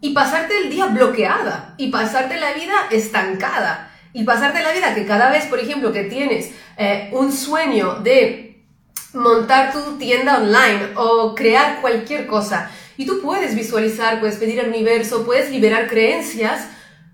y 0.00 0.14
pasarte 0.14 0.56
el 0.58 0.70
día 0.70 0.86
bloqueada, 0.86 1.74
y 1.76 1.90
pasarte 1.90 2.38
la 2.38 2.52
vida 2.52 2.74
estancada 2.90 3.88
y 4.12 4.24
pasarte 4.24 4.62
la 4.62 4.72
vida 4.72 4.94
que 4.94 5.06
cada 5.06 5.30
vez, 5.30 5.46
por 5.46 5.60
ejemplo, 5.60 5.92
que 5.92 6.04
tienes 6.04 6.50
eh, 6.76 7.08
un 7.12 7.32
sueño 7.32 8.00
de 8.00 8.64
montar 9.12 9.72
tu 9.72 9.96
tienda 9.98 10.38
online 10.38 10.90
o 10.96 11.34
crear 11.34 11.80
cualquier 11.80 12.26
cosa, 12.26 12.70
y 12.96 13.06
tú 13.06 13.20
puedes 13.22 13.54
visualizar, 13.54 14.18
puedes 14.18 14.36
pedir 14.36 14.60
al 14.60 14.68
universo, 14.68 15.24
puedes 15.24 15.50
liberar 15.50 15.86
creencias, 15.86 16.66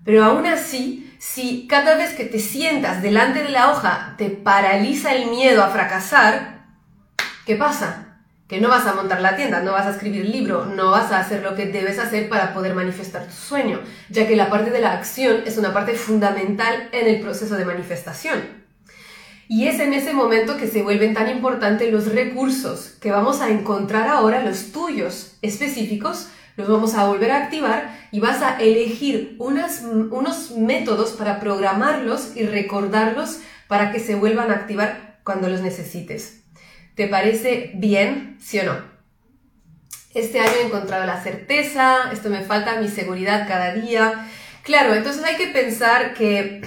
pero 0.03 0.23
aún 0.23 0.47
así, 0.47 1.15
si 1.19 1.67
cada 1.67 1.95
vez 1.95 2.13
que 2.13 2.25
te 2.25 2.39
sientas 2.39 3.01
delante 3.01 3.43
de 3.43 3.49
la 3.49 3.71
hoja 3.71 4.15
te 4.17 4.29
paraliza 4.29 5.13
el 5.13 5.29
miedo 5.29 5.63
a 5.63 5.69
fracasar, 5.69 6.65
¿qué 7.45 7.55
pasa? 7.55 8.04
Que 8.47 8.61
no 8.61 8.69
vas 8.69 8.85
a 8.85 8.93
montar 8.93 9.21
la 9.21 9.35
tienda, 9.35 9.61
no 9.61 9.71
vas 9.71 9.87
a 9.87 9.91
escribir 9.91 10.21
el 10.21 10.31
libro, 10.31 10.65
no 10.65 10.91
vas 10.91 11.11
a 11.11 11.19
hacer 11.19 11.41
lo 11.41 11.55
que 11.55 11.65
debes 11.65 11.97
hacer 11.97 12.29
para 12.29 12.53
poder 12.53 12.75
manifestar 12.75 13.25
tu 13.25 13.33
sueño, 13.33 13.79
ya 14.09 14.27
que 14.27 14.35
la 14.35 14.49
parte 14.49 14.69
de 14.69 14.81
la 14.81 14.93
acción 14.93 15.41
es 15.45 15.57
una 15.57 15.73
parte 15.73 15.93
fundamental 15.93 16.89
en 16.91 17.07
el 17.07 17.21
proceso 17.21 17.55
de 17.55 17.65
manifestación. 17.65 18.65
Y 19.47 19.67
es 19.67 19.79
en 19.79 19.93
ese 19.93 20.13
momento 20.13 20.57
que 20.57 20.67
se 20.67 20.83
vuelven 20.83 21.13
tan 21.13 21.29
importantes 21.29 21.91
los 21.91 22.11
recursos 22.11 22.97
que 23.01 23.11
vamos 23.11 23.41
a 23.41 23.49
encontrar 23.49 24.07
ahora, 24.07 24.43
los 24.43 24.71
tuyos 24.71 25.37
específicos, 25.41 26.29
los 26.55 26.67
vamos 26.67 26.95
a 26.95 27.07
volver 27.07 27.31
a 27.31 27.43
activar 27.43 28.07
y 28.11 28.19
vas 28.19 28.41
a 28.41 28.57
elegir 28.59 29.35
unos 29.39 30.51
métodos 30.51 31.11
para 31.11 31.39
programarlos 31.39 32.35
y 32.35 32.45
recordarlos 32.45 33.39
para 33.67 33.91
que 33.91 33.99
se 33.99 34.15
vuelvan 34.15 34.51
a 34.51 34.55
activar 34.55 35.19
cuando 35.23 35.49
los 35.49 35.61
necesites. 35.61 36.44
¿Te 36.95 37.07
parece 37.07 37.71
bien, 37.75 38.37
sí 38.41 38.59
o 38.59 38.63
no? 38.63 38.95
Este 40.13 40.39
año 40.39 40.53
he 40.61 40.65
encontrado 40.67 41.05
la 41.05 41.21
certeza, 41.21 42.09
esto 42.13 42.29
me 42.29 42.41
falta 42.41 42.79
mi 42.79 42.87
seguridad 42.87 43.47
cada 43.49 43.73
día. 43.73 44.29
Claro, 44.63 44.95
entonces 44.95 45.21
hay 45.25 45.35
que 45.35 45.47
pensar 45.47 46.13
que, 46.13 46.61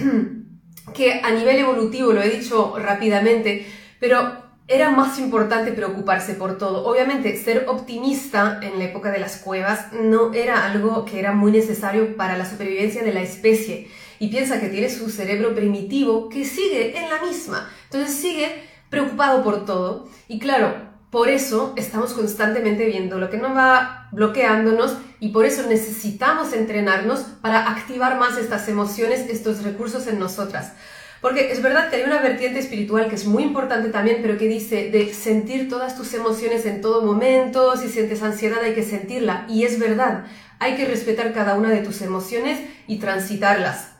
que 0.93 1.21
a 1.23 1.31
nivel 1.31 1.57
evolutivo, 1.57 2.13
lo 2.13 2.21
he 2.21 2.29
dicho 2.29 2.75
rápidamente, 2.77 3.65
pero 3.99 4.49
era 4.67 4.91
más 4.91 5.17
importante 5.17 5.71
preocuparse 5.71 6.35
por 6.35 6.59
todo. 6.59 6.85
Obviamente, 6.85 7.35
ser 7.35 7.65
optimista 7.67 8.59
en 8.61 8.77
la 8.77 8.85
época 8.85 9.11
de 9.11 9.17
las 9.17 9.37
cuevas 9.37 9.91
no 9.93 10.31
era 10.31 10.71
algo 10.71 11.05
que 11.05 11.17
era 11.17 11.31
muy 11.31 11.51
necesario 11.51 12.15
para 12.15 12.37
la 12.37 12.47
supervivencia 12.47 13.01
de 13.01 13.13
la 13.13 13.21
especie. 13.21 13.87
Y 14.19 14.27
piensa 14.27 14.59
que 14.59 14.69
tiene 14.69 14.91
su 14.91 15.09
cerebro 15.09 15.55
primitivo 15.55 16.29
que 16.29 16.45
sigue 16.45 16.95
en 16.99 17.09
la 17.09 17.19
misma. 17.19 17.67
Entonces 17.85 18.15
sigue 18.15 18.68
preocupado 18.89 19.43
por 19.43 19.65
todo. 19.65 20.07
Y 20.27 20.39
claro, 20.39 20.89
por 21.09 21.29
eso 21.29 21.73
estamos 21.75 22.13
constantemente 22.13 22.85
viendo 22.85 23.17
lo 23.17 23.29
que 23.29 23.37
nos 23.37 23.55
va 23.55 24.07
bloqueándonos 24.11 24.97
y 25.19 25.29
por 25.29 25.45
eso 25.45 25.67
necesitamos 25.67 26.53
entrenarnos 26.53 27.21
para 27.41 27.69
activar 27.71 28.19
más 28.19 28.37
estas 28.37 28.67
emociones, 28.69 29.27
estos 29.29 29.63
recursos 29.63 30.07
en 30.07 30.19
nosotras. 30.19 30.73
Porque 31.21 31.51
es 31.51 31.61
verdad 31.61 31.89
que 31.89 31.97
hay 31.97 32.03
una 32.03 32.21
vertiente 32.21 32.59
espiritual 32.59 33.09
que 33.09 33.15
es 33.15 33.25
muy 33.25 33.43
importante 33.43 33.89
también, 33.89 34.19
pero 34.21 34.37
que 34.37 34.47
dice 34.47 34.89
de 34.89 35.13
sentir 35.13 35.67
todas 35.67 35.97
tus 35.97 36.13
emociones 36.13 36.65
en 36.65 36.79
todo 36.79 37.01
momento, 37.01 37.75
si 37.75 37.89
sientes 37.89 38.23
ansiedad 38.23 38.63
hay 38.63 38.73
que 38.73 38.83
sentirla. 38.83 39.45
Y 39.49 39.65
es 39.65 39.79
verdad, 39.79 40.25
hay 40.59 40.75
que 40.75 40.85
respetar 40.85 41.33
cada 41.33 41.55
una 41.55 41.69
de 41.69 41.81
tus 41.81 42.01
emociones 42.01 42.59
y 42.87 42.99
transitarlas. 42.99 43.93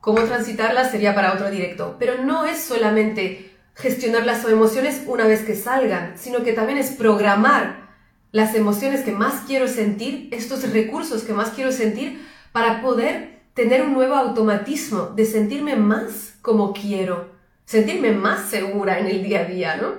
Cómo 0.00 0.22
transitarlas 0.22 0.90
sería 0.90 1.14
para 1.14 1.34
otro 1.34 1.50
directo, 1.50 1.96
pero 1.98 2.24
no 2.24 2.46
es 2.46 2.60
solamente 2.60 3.51
gestionar 3.74 4.26
las 4.26 4.44
emociones 4.44 5.02
una 5.06 5.26
vez 5.26 5.42
que 5.42 5.54
salgan, 5.54 6.14
sino 6.16 6.42
que 6.42 6.52
también 6.52 6.78
es 6.78 6.90
programar 6.90 7.82
las 8.30 8.54
emociones 8.54 9.02
que 9.02 9.12
más 9.12 9.44
quiero 9.46 9.68
sentir, 9.68 10.28
estos 10.32 10.70
recursos 10.72 11.22
que 11.22 11.34
más 11.34 11.50
quiero 11.50 11.72
sentir, 11.72 12.26
para 12.52 12.80
poder 12.80 13.42
tener 13.54 13.82
un 13.82 13.92
nuevo 13.92 14.14
automatismo 14.14 15.12
de 15.14 15.26
sentirme 15.26 15.76
más 15.76 16.34
como 16.40 16.72
quiero, 16.72 17.30
sentirme 17.66 18.12
más 18.12 18.48
segura 18.48 18.98
en 18.98 19.06
el 19.06 19.22
día 19.22 19.40
a 19.40 19.44
día, 19.44 19.76
¿no? 19.76 19.94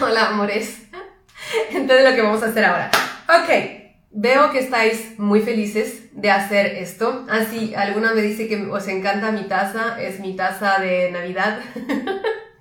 Hola, 0.00 0.28
amores. 0.28 0.82
Entonces 1.70 2.08
lo 2.08 2.14
que 2.14 2.22
vamos 2.22 2.42
a 2.42 2.46
hacer 2.46 2.64
ahora. 2.64 2.90
Ok, 3.28 3.50
veo 4.12 4.50
que 4.52 4.60
estáis 4.60 5.18
muy 5.18 5.40
felices 5.40 6.04
de 6.12 6.30
hacer 6.30 6.66
esto. 6.66 7.26
Así, 7.28 7.74
ah, 7.76 7.82
alguna 7.82 8.14
me 8.14 8.22
dice 8.22 8.46
que 8.46 8.66
os 8.66 8.86
encanta 8.88 9.32
mi 9.32 9.44
taza, 9.44 10.00
es 10.00 10.20
mi 10.20 10.36
taza 10.36 10.78
de 10.78 11.10
Navidad. 11.10 11.60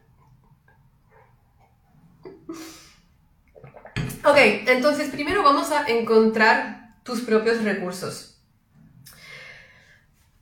Ok, 4.24 4.38
entonces 4.68 5.10
primero 5.10 5.42
vamos 5.42 5.72
a 5.72 5.88
encontrar 5.88 6.94
tus 7.04 7.22
propios 7.22 7.64
recursos. 7.64 8.40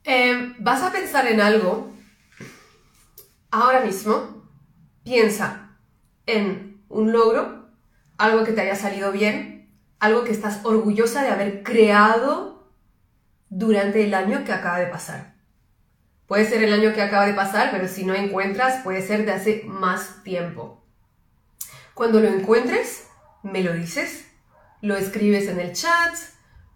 Em, 0.04 0.54
vas 0.60 0.82
a 0.84 0.92
pensar 0.92 1.28
en 1.28 1.40
algo 1.40 1.90
ahora 3.52 3.80
mismo. 3.80 4.50
Piensa 5.06 5.78
en 6.26 6.84
un 6.90 7.14
logro, 7.14 7.70
algo 8.18 8.44
que 8.44 8.52
te 8.52 8.60
haya 8.62 8.76
salido 8.76 9.14
bien, 9.14 9.74
algo 10.00 10.26
que 10.26 10.34
estás 10.34 10.60
orgullosa 10.66 11.24
de 11.24 11.30
haber 11.30 11.64
creado 11.64 12.70
durante 13.48 14.04
el 14.04 14.14
año 14.14 14.44
que 14.44 14.52
acaba 14.52 14.80
de 14.80 14.88
pasar. 14.88 15.36
Puede 16.28 16.46
ser 16.46 16.64
el 16.64 16.74
año 16.74 16.94
que 16.94 17.02
acaba 17.02 17.26
de 17.26 17.34
pasar, 17.34 17.72
pero 17.72 17.88
si 17.88 18.04
no 18.04 18.14
encuentras, 18.14 18.84
puede 18.84 19.02
ser 19.02 19.26
de 19.26 19.32
hace 19.32 19.64
más 19.66 20.22
tiempo. 20.24 20.84
Cuando 21.94 22.20
lo 22.20 22.28
encuentres, 22.28 23.09
me 23.44 23.64
lo 23.64 23.74
dices, 23.74 24.30
lo 24.82 24.96
escribes 24.96 25.48
en 25.48 25.60
el 25.60 25.74
chat, 25.74 26.14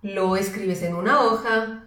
lo 0.01 0.35
escribes 0.35 0.81
en 0.83 0.95
una 0.95 1.21
hoja. 1.21 1.83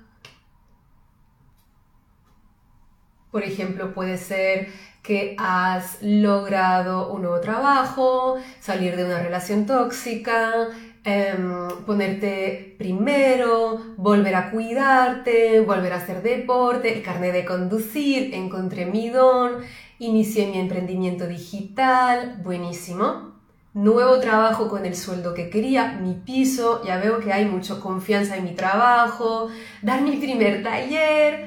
Por 3.30 3.42
ejemplo, 3.42 3.92
puede 3.92 4.16
ser 4.16 4.68
que 5.02 5.36
has 5.38 5.98
logrado 6.02 7.12
un 7.12 7.22
nuevo 7.22 7.40
trabajo, 7.40 8.36
salir 8.60 8.96
de 8.96 9.04
una 9.04 9.22
relación 9.22 9.66
tóxica, 9.66 10.68
em, 11.04 11.68
ponerte 11.84 12.74
primero, 12.78 13.94
volver 13.96 14.34
a 14.34 14.50
cuidarte, 14.50 15.60
volver 15.60 15.92
a 15.92 15.96
hacer 15.96 16.22
deporte, 16.22 16.92
el 16.92 17.02
carnet 17.02 17.32
de 17.32 17.44
conducir, 17.44 18.34
encontré 18.34 18.86
mi 18.86 19.10
don, 19.10 19.58
inicié 19.98 20.48
mi 20.48 20.58
emprendimiento 20.58 21.26
digital, 21.28 22.40
buenísimo 22.42 23.35
nuevo 23.76 24.20
trabajo 24.20 24.68
con 24.68 24.86
el 24.86 24.96
sueldo 24.96 25.34
que 25.34 25.50
quería, 25.50 25.98
mi 26.00 26.14
piso, 26.14 26.82
ya 26.82 26.96
veo 26.96 27.20
que 27.20 27.30
hay 27.30 27.44
mucha 27.44 27.78
confianza 27.78 28.38
en 28.38 28.44
mi 28.44 28.54
trabajo, 28.54 29.50
dar 29.82 30.00
mi 30.00 30.16
primer 30.16 30.62
taller, 30.62 31.46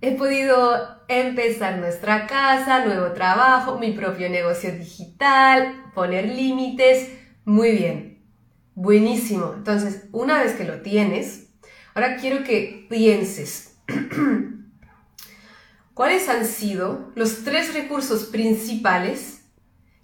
he 0.00 0.12
podido 0.12 0.76
empezar 1.08 1.78
nuestra 1.78 2.28
casa, 2.28 2.84
nuevo 2.84 3.12
trabajo, 3.14 3.80
mi 3.80 3.90
propio 3.90 4.30
negocio 4.30 4.76
digital, 4.76 5.90
poner 5.92 6.26
límites, 6.26 7.10
muy 7.44 7.72
bien. 7.72 8.22
Buenísimo. 8.76 9.54
Entonces, 9.56 10.04
una 10.12 10.40
vez 10.40 10.52
que 10.52 10.64
lo 10.64 10.82
tienes, 10.82 11.48
ahora 11.94 12.16
quiero 12.16 12.44
que 12.44 12.86
pienses. 12.88 13.76
¿Cuáles 15.94 16.28
han 16.28 16.46
sido 16.46 17.10
los 17.16 17.42
tres 17.42 17.74
recursos 17.74 18.26
principales 18.26 19.35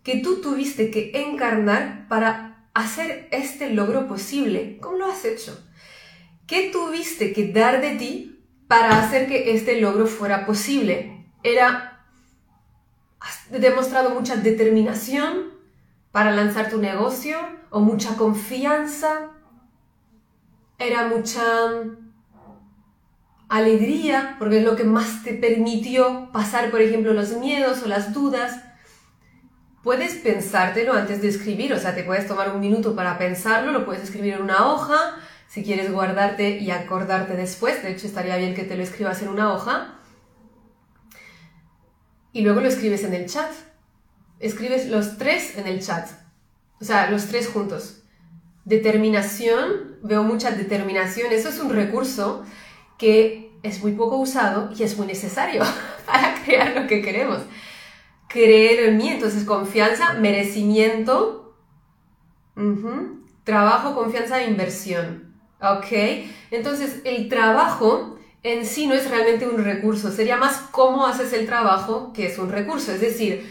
que 0.02 0.18
tú 0.18 0.40
tuviste 0.40 0.90
que 0.90 1.12
encarnar 1.14 2.09
para 2.09 2.66
hacer 2.75 3.28
este 3.30 3.71
logro 3.71 4.06
posible? 4.06 4.78
¿Cómo 4.80 4.99
lo 4.99 5.06
has 5.06 5.25
hecho? 5.25 5.59
¿Qué 6.47 6.71
tuviste 6.73 7.32
que 7.32 7.52
dar 7.52 7.80
de 7.80 7.97
ti 7.97 8.44
para 8.68 9.02
hacer 9.02 9.28
que 9.28 9.54
este 9.54 9.80
logro 9.80 10.06
fuera 10.06 10.44
posible? 10.44 11.26
Era, 11.42 12.04
has 13.21 13.50
demostrado 13.50 14.11
mucha 14.11 14.37
determinación 14.37 15.52
para 16.11 16.32
lanzar 16.32 16.68
tu 16.68 16.78
negocio 16.78 17.38
o 17.71 17.80
mucha 17.80 18.16
confianza, 18.16 19.30
era 20.78 21.09
mucha 21.09 21.42
alegría, 23.49 24.37
porque 24.38 24.59
es 24.59 24.64
lo 24.64 24.76
que 24.76 24.85
más 24.85 25.23
te 25.23 25.35
permitió 25.35 26.30
pasar, 26.32 26.71
por 26.71 26.80
ejemplo, 26.80 27.12
los 27.12 27.32
miedos 27.32 27.82
o 27.82 27.88
las 27.88 28.12
dudas. 28.12 28.62
Puedes 29.83 30.15
pensártelo 30.15 30.93
antes 30.93 31.21
de 31.21 31.29
escribir, 31.29 31.73
o 31.73 31.79
sea, 31.79 31.95
te 31.95 32.05
puedes 32.05 32.29
tomar 32.29 32.53
un 32.53 32.61
minuto 32.61 32.95
para 32.95 33.19
pensarlo, 33.19 33.73
lo 33.73 33.85
puedes 33.85 34.05
escribir 34.05 34.35
en 34.35 34.43
una 34.43 34.73
hoja, 34.73 35.17
si 35.49 35.65
quieres 35.65 35.91
guardarte 35.91 36.59
y 36.59 36.71
acordarte 36.71 37.35
después, 37.35 37.83
de 37.83 37.91
hecho 37.91 38.07
estaría 38.07 38.37
bien 38.37 38.55
que 38.55 38.62
te 38.62 38.77
lo 38.77 38.83
escribas 38.83 39.23
en 39.23 39.29
una 39.29 39.53
hoja, 39.53 39.99
y 42.33 42.43
luego 42.43 42.61
lo 42.61 42.69
escribes 42.69 43.05
en 43.05 43.12
el 43.12 43.27
chat. 43.27 43.51
Escribes 44.39 44.89
los 44.89 45.19
tres 45.19 45.57
en 45.59 45.67
el 45.67 45.85
chat, 45.85 46.09
o 46.81 46.85
sea, 46.85 47.11
los 47.11 47.27
tres 47.27 47.49
juntos. 47.49 48.03
Determinación, 48.65 49.99
veo 50.03 50.23
mucha 50.23 50.51
determinación, 50.51 51.33
eso 51.33 51.49
es 51.49 51.59
un 51.61 51.71
recurso 51.71 52.45
que 52.99 53.53
es 53.62 53.83
muy 53.83 53.93
poco 53.93 54.17
usado 54.17 54.71
y 54.77 54.83
es 54.83 54.97
muy 54.97 55.07
necesario 55.07 55.62
para 56.07 56.43
crear 56.43 56.75
lo 56.75 56.87
que 56.87 57.03
queremos. 57.03 57.39
Creer 58.33 58.89
en 58.89 58.97
mí, 58.97 59.09
entonces 59.09 59.45
confianza, 59.45 60.15
merecimiento, 60.15 61.55
trabajo, 63.45 63.95
confianza 63.95 64.43
e 64.43 64.51
inversión. 64.51 65.35
¿Ok? 65.61 65.93
Entonces 66.51 67.01
el 67.05 67.29
trabajo 67.29 68.19
en 68.43 68.67
sí 68.67 68.87
no 68.87 68.95
es 68.95 69.09
realmente 69.09 69.47
un 69.47 69.62
recurso, 69.62 70.11
sería 70.11 70.37
más 70.37 70.57
cómo 70.73 71.07
haces 71.07 71.33
el 71.33 71.47
trabajo 71.47 72.12
que 72.12 72.27
es 72.27 72.39
un 72.39 72.51
recurso. 72.51 72.93
Es 72.93 73.01
decir, 73.01 73.49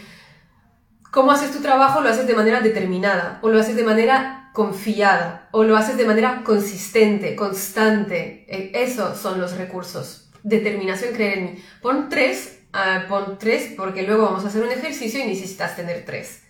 cómo 1.10 1.30
haces 1.30 1.52
tu 1.52 1.60
trabajo 1.60 2.00
lo 2.00 2.08
haces 2.08 2.26
de 2.26 2.34
manera 2.34 2.60
determinada 2.60 3.38
o 3.42 3.48
lo 3.48 3.60
haces 3.60 3.76
de 3.76 3.84
manera 3.84 4.50
confiada 4.52 5.48
o 5.52 5.64
lo 5.64 5.76
haces 5.76 5.96
de 5.96 6.04
manera 6.04 6.42
consistente, 6.44 7.36
constante. 7.36 8.44
E, 8.48 8.72
esos 8.82 9.18
son 9.18 9.40
los 9.40 9.56
recursos. 9.56 10.30
Determinación, 10.42 11.14
creer 11.14 11.38
en 11.38 11.44
mí. 11.44 11.64
Pon 11.80 12.08
tres, 12.08 12.61
ah, 12.72 13.04
pon 13.08 13.38
tres 13.38 13.74
porque 13.76 14.02
luego 14.02 14.24
vamos 14.24 14.44
a 14.44 14.48
hacer 14.48 14.62
un 14.62 14.70
ejercicio 14.70 15.20
y 15.20 15.26
necesitas 15.26 15.76
tener 15.76 16.04
tres. 16.04 16.42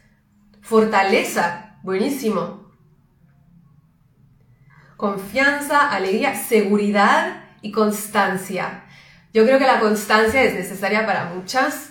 Fortaleza, 0.60 1.78
buenísimo. 1.82 2.70
Confianza, 4.96 5.90
alegría, 5.90 6.34
seguridad 6.34 7.44
y 7.60 7.72
constancia. 7.72 8.84
Yo 9.32 9.44
creo 9.44 9.58
que 9.58 9.66
la 9.66 9.80
constancia 9.80 10.42
es 10.42 10.54
necesaria 10.54 11.06
para 11.06 11.26
muchas. 11.26 11.90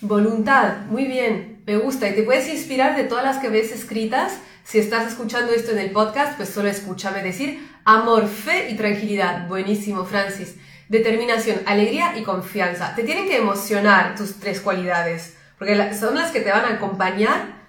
Voluntad, 0.00 0.86
muy 0.86 1.04
bien, 1.04 1.62
me 1.66 1.76
gusta. 1.76 2.08
Y 2.08 2.14
te 2.14 2.22
puedes 2.22 2.48
inspirar 2.48 2.96
de 2.96 3.04
todas 3.04 3.24
las 3.24 3.38
que 3.38 3.50
ves 3.50 3.70
escritas 3.70 4.40
si 4.64 4.78
estás 4.78 5.06
escuchando 5.06 5.52
esto 5.52 5.72
en 5.72 5.78
el 5.78 5.90
podcast, 5.90 6.36
pues 6.36 6.48
solo 6.48 6.68
escúchame 6.68 7.22
decir 7.22 7.68
amor, 7.84 8.26
fe 8.26 8.70
y 8.70 8.76
tranquilidad. 8.76 9.46
Buenísimo, 9.46 10.04
Francis. 10.06 10.56
Determinación, 10.94 11.60
alegría 11.66 12.16
y 12.16 12.22
confianza. 12.22 12.94
Te 12.94 13.02
tienen 13.02 13.26
que 13.26 13.38
emocionar 13.38 14.14
tus 14.14 14.38
tres 14.38 14.60
cualidades, 14.60 15.36
porque 15.58 15.92
son 15.92 16.14
las 16.14 16.30
que 16.30 16.38
te 16.38 16.52
van 16.52 16.64
a 16.64 16.76
acompañar 16.76 17.64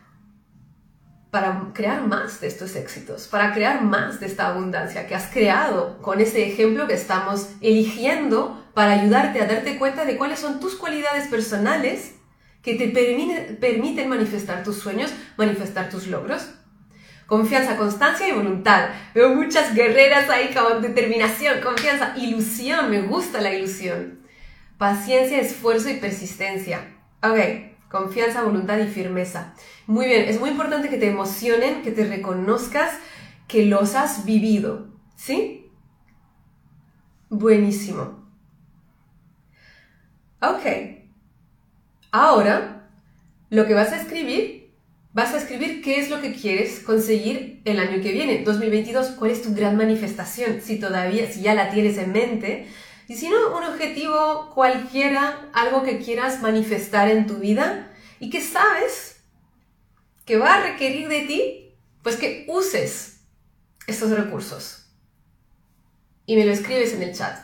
para 1.32 1.72
crear 1.74 2.06
más 2.06 2.40
de 2.40 2.46
estos 2.46 2.76
éxitos, 2.76 3.26
para 3.26 3.52
crear 3.52 3.82
más 3.82 4.20
de 4.20 4.28
esta 4.28 4.50
abundancia 4.50 5.08
que 5.08 5.16
has 5.16 5.26
creado 5.34 5.98
con 6.04 6.22
ese 6.22 6.48
ejemplo 6.48 6.86
que 6.86 6.94
estamos 6.94 7.50
eligiendo 7.62 8.64
para 8.76 8.92
ayudarte 8.92 9.42
a 9.42 9.48
darte 9.48 9.80
cuenta 9.80 10.06
de 10.06 10.18
cuáles 10.18 10.38
son 10.38 10.60
tus 10.60 10.76
cualidades 10.76 11.28
personales 11.28 12.14
que 12.62 12.76
te 12.76 12.90
permiten 13.60 14.08
manifestar 14.08 14.64
tus 14.64 14.78
sueños, 14.78 15.12
manifestar 15.36 15.90
tus 15.90 16.06
logros. 16.06 16.52
Confianza, 17.28 17.76
constancia 17.76 18.28
y 18.28 18.34
voluntad. 18.34 18.90
Veo 19.16 19.34
muchas 19.34 19.74
guerreras 19.74 20.30
ahí 20.30 20.54
con 20.54 20.82
determinación, 20.82 21.60
confianza, 21.62 22.14
ilusión. 22.18 22.92
Me 22.92 23.02
gusta 23.02 23.42
la 23.42 23.54
ilusión. 23.54 24.20
Paciencia, 24.78 25.40
esfuerzo 25.40 25.90
y 25.90 25.96
persistencia. 25.96 26.96
Ok, 27.24 27.40
confianza, 27.90 28.44
voluntad 28.44 28.78
y 28.78 28.88
firmeza. 28.88 29.54
Muy 29.88 30.06
bien, 30.06 30.30
es 30.30 30.40
muy 30.40 30.52
importante 30.52 30.90
que 30.90 30.98
te 30.98 31.10
emocionen, 31.10 31.82
que 31.82 31.92
te 31.92 32.06
reconozcas 32.06 33.00
que 33.48 33.66
los 33.66 33.96
has 33.96 34.26
vivido. 34.26 34.88
¿Sí? 35.16 35.72
Buenísimo. 37.30 38.24
Ok. 40.42 40.66
Ahora, 42.12 42.90
lo 43.50 43.66
que 43.66 43.74
vas 43.74 43.92
a 43.92 43.98
escribir 43.98 44.65
vas 45.16 45.34
a 45.34 45.38
escribir 45.38 45.82
qué 45.82 46.02
es 46.02 46.10
lo 46.10 46.22
que 46.22 46.34
quieres 46.34 46.82
conseguir 46.82 47.62
el 47.64 47.80
año 47.80 48.04
que 48.04 48.12
viene, 48.12 48.44
2022, 48.44 49.12
cuál 49.12 49.32
es 49.32 49.42
tu 49.42 49.56
gran 49.56 49.78
manifestación, 49.78 50.60
si 50.62 50.78
todavía, 50.78 51.32
si 51.32 51.40
ya 51.40 51.56
la 51.56 51.72
tienes 51.72 51.98
en 51.98 52.12
mente, 52.12 52.68
y 53.08 53.16
si 53.16 53.30
no, 53.30 53.56
un 53.56 53.64
objetivo 53.64 54.52
cualquiera, 54.54 55.50
algo 55.54 55.84
que 55.84 56.00
quieras 56.00 56.42
manifestar 56.42 57.10
en 57.10 57.28
tu 57.28 57.36
vida 57.36 57.94
y 58.20 58.30
que 58.30 58.42
sabes 58.42 59.22
que 60.26 60.38
va 60.38 60.56
a 60.56 60.64
requerir 60.64 61.08
de 61.08 61.22
ti, 61.22 61.76
pues 62.04 62.18
que 62.18 62.46
uses 62.50 63.22
estos 63.88 64.10
recursos. 64.12 64.90
Y 66.26 66.36
me 66.36 66.46
lo 66.46 66.52
escribes 66.52 66.94
en 66.94 67.04
el 67.04 67.16
chat. 67.16 67.40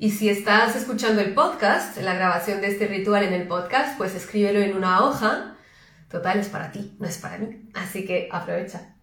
Y 0.00 0.10
si 0.10 0.28
estás 0.28 0.74
escuchando 0.74 1.20
el 1.20 1.32
podcast, 1.32 1.96
la 1.98 2.14
grabación 2.14 2.60
de 2.60 2.68
este 2.68 2.88
ritual 2.88 3.22
en 3.22 3.34
el 3.34 3.46
podcast, 3.46 3.96
pues 3.98 4.16
escríbelo 4.16 4.58
en 4.58 4.74
una 4.74 5.04
hoja 5.04 5.49
Total, 6.10 6.40
es 6.40 6.48
para 6.48 6.72
ti, 6.72 6.96
no 6.98 7.06
es 7.06 7.18
para 7.18 7.38
mí. 7.38 7.70
Así 7.72 8.04
que 8.04 8.28
aprovecha. 8.32 8.96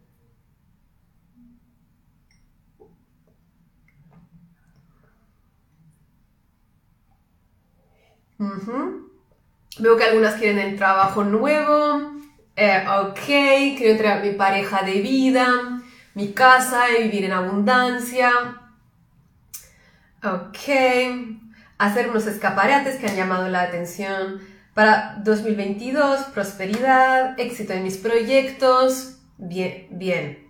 Veo 9.80 9.96
que 9.96 10.04
algunas 10.04 10.36
quieren 10.36 10.60
el 10.60 10.76
trabajo 10.76 11.24
nuevo. 11.24 12.12
Eh, 12.56 12.86
ok, 12.88 13.20
quiero 13.78 13.92
entregar 13.92 14.22
mi 14.22 14.32
pareja 14.32 14.82
de 14.82 15.02
vida, 15.02 15.48
mi 16.14 16.34
casa 16.34 16.90
y 16.92 17.04
vivir 17.04 17.26
en 17.26 17.32
abundancia. 17.32 18.32
Ok, 20.24 20.58
hacer 21.78 22.10
unos 22.10 22.28
escaparates 22.28 22.98
que 22.98 23.08
han 23.08 23.16
llamado 23.16 23.48
la 23.48 23.62
atención 23.62 24.42
para 24.78 25.20
2022, 25.24 26.26
prosperidad, 26.36 27.40
éxito 27.40 27.74
en 27.74 27.82
mis 27.82 27.98
proyectos. 27.98 29.18
Bien, 29.40 29.88
bien. 29.90 30.48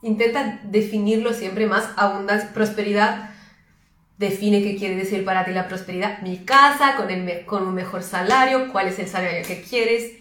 Intenta 0.00 0.60
definirlo 0.62 1.32
siempre 1.32 1.66
más 1.66 1.88
abundancia, 1.96 2.52
prosperidad. 2.54 3.30
Define 4.16 4.62
qué 4.62 4.76
quiere 4.76 4.94
decir 4.94 5.24
para 5.24 5.44
ti 5.44 5.50
la 5.50 5.66
prosperidad. 5.66 6.22
Mi 6.22 6.44
casa, 6.44 6.94
con, 6.96 7.10
el, 7.10 7.44
con 7.46 7.66
un 7.66 7.74
mejor 7.74 8.04
salario, 8.04 8.70
cuál 8.70 8.86
es 8.86 9.00
el 9.00 9.08
salario 9.08 9.44
que 9.44 9.60
quieres. 9.62 10.20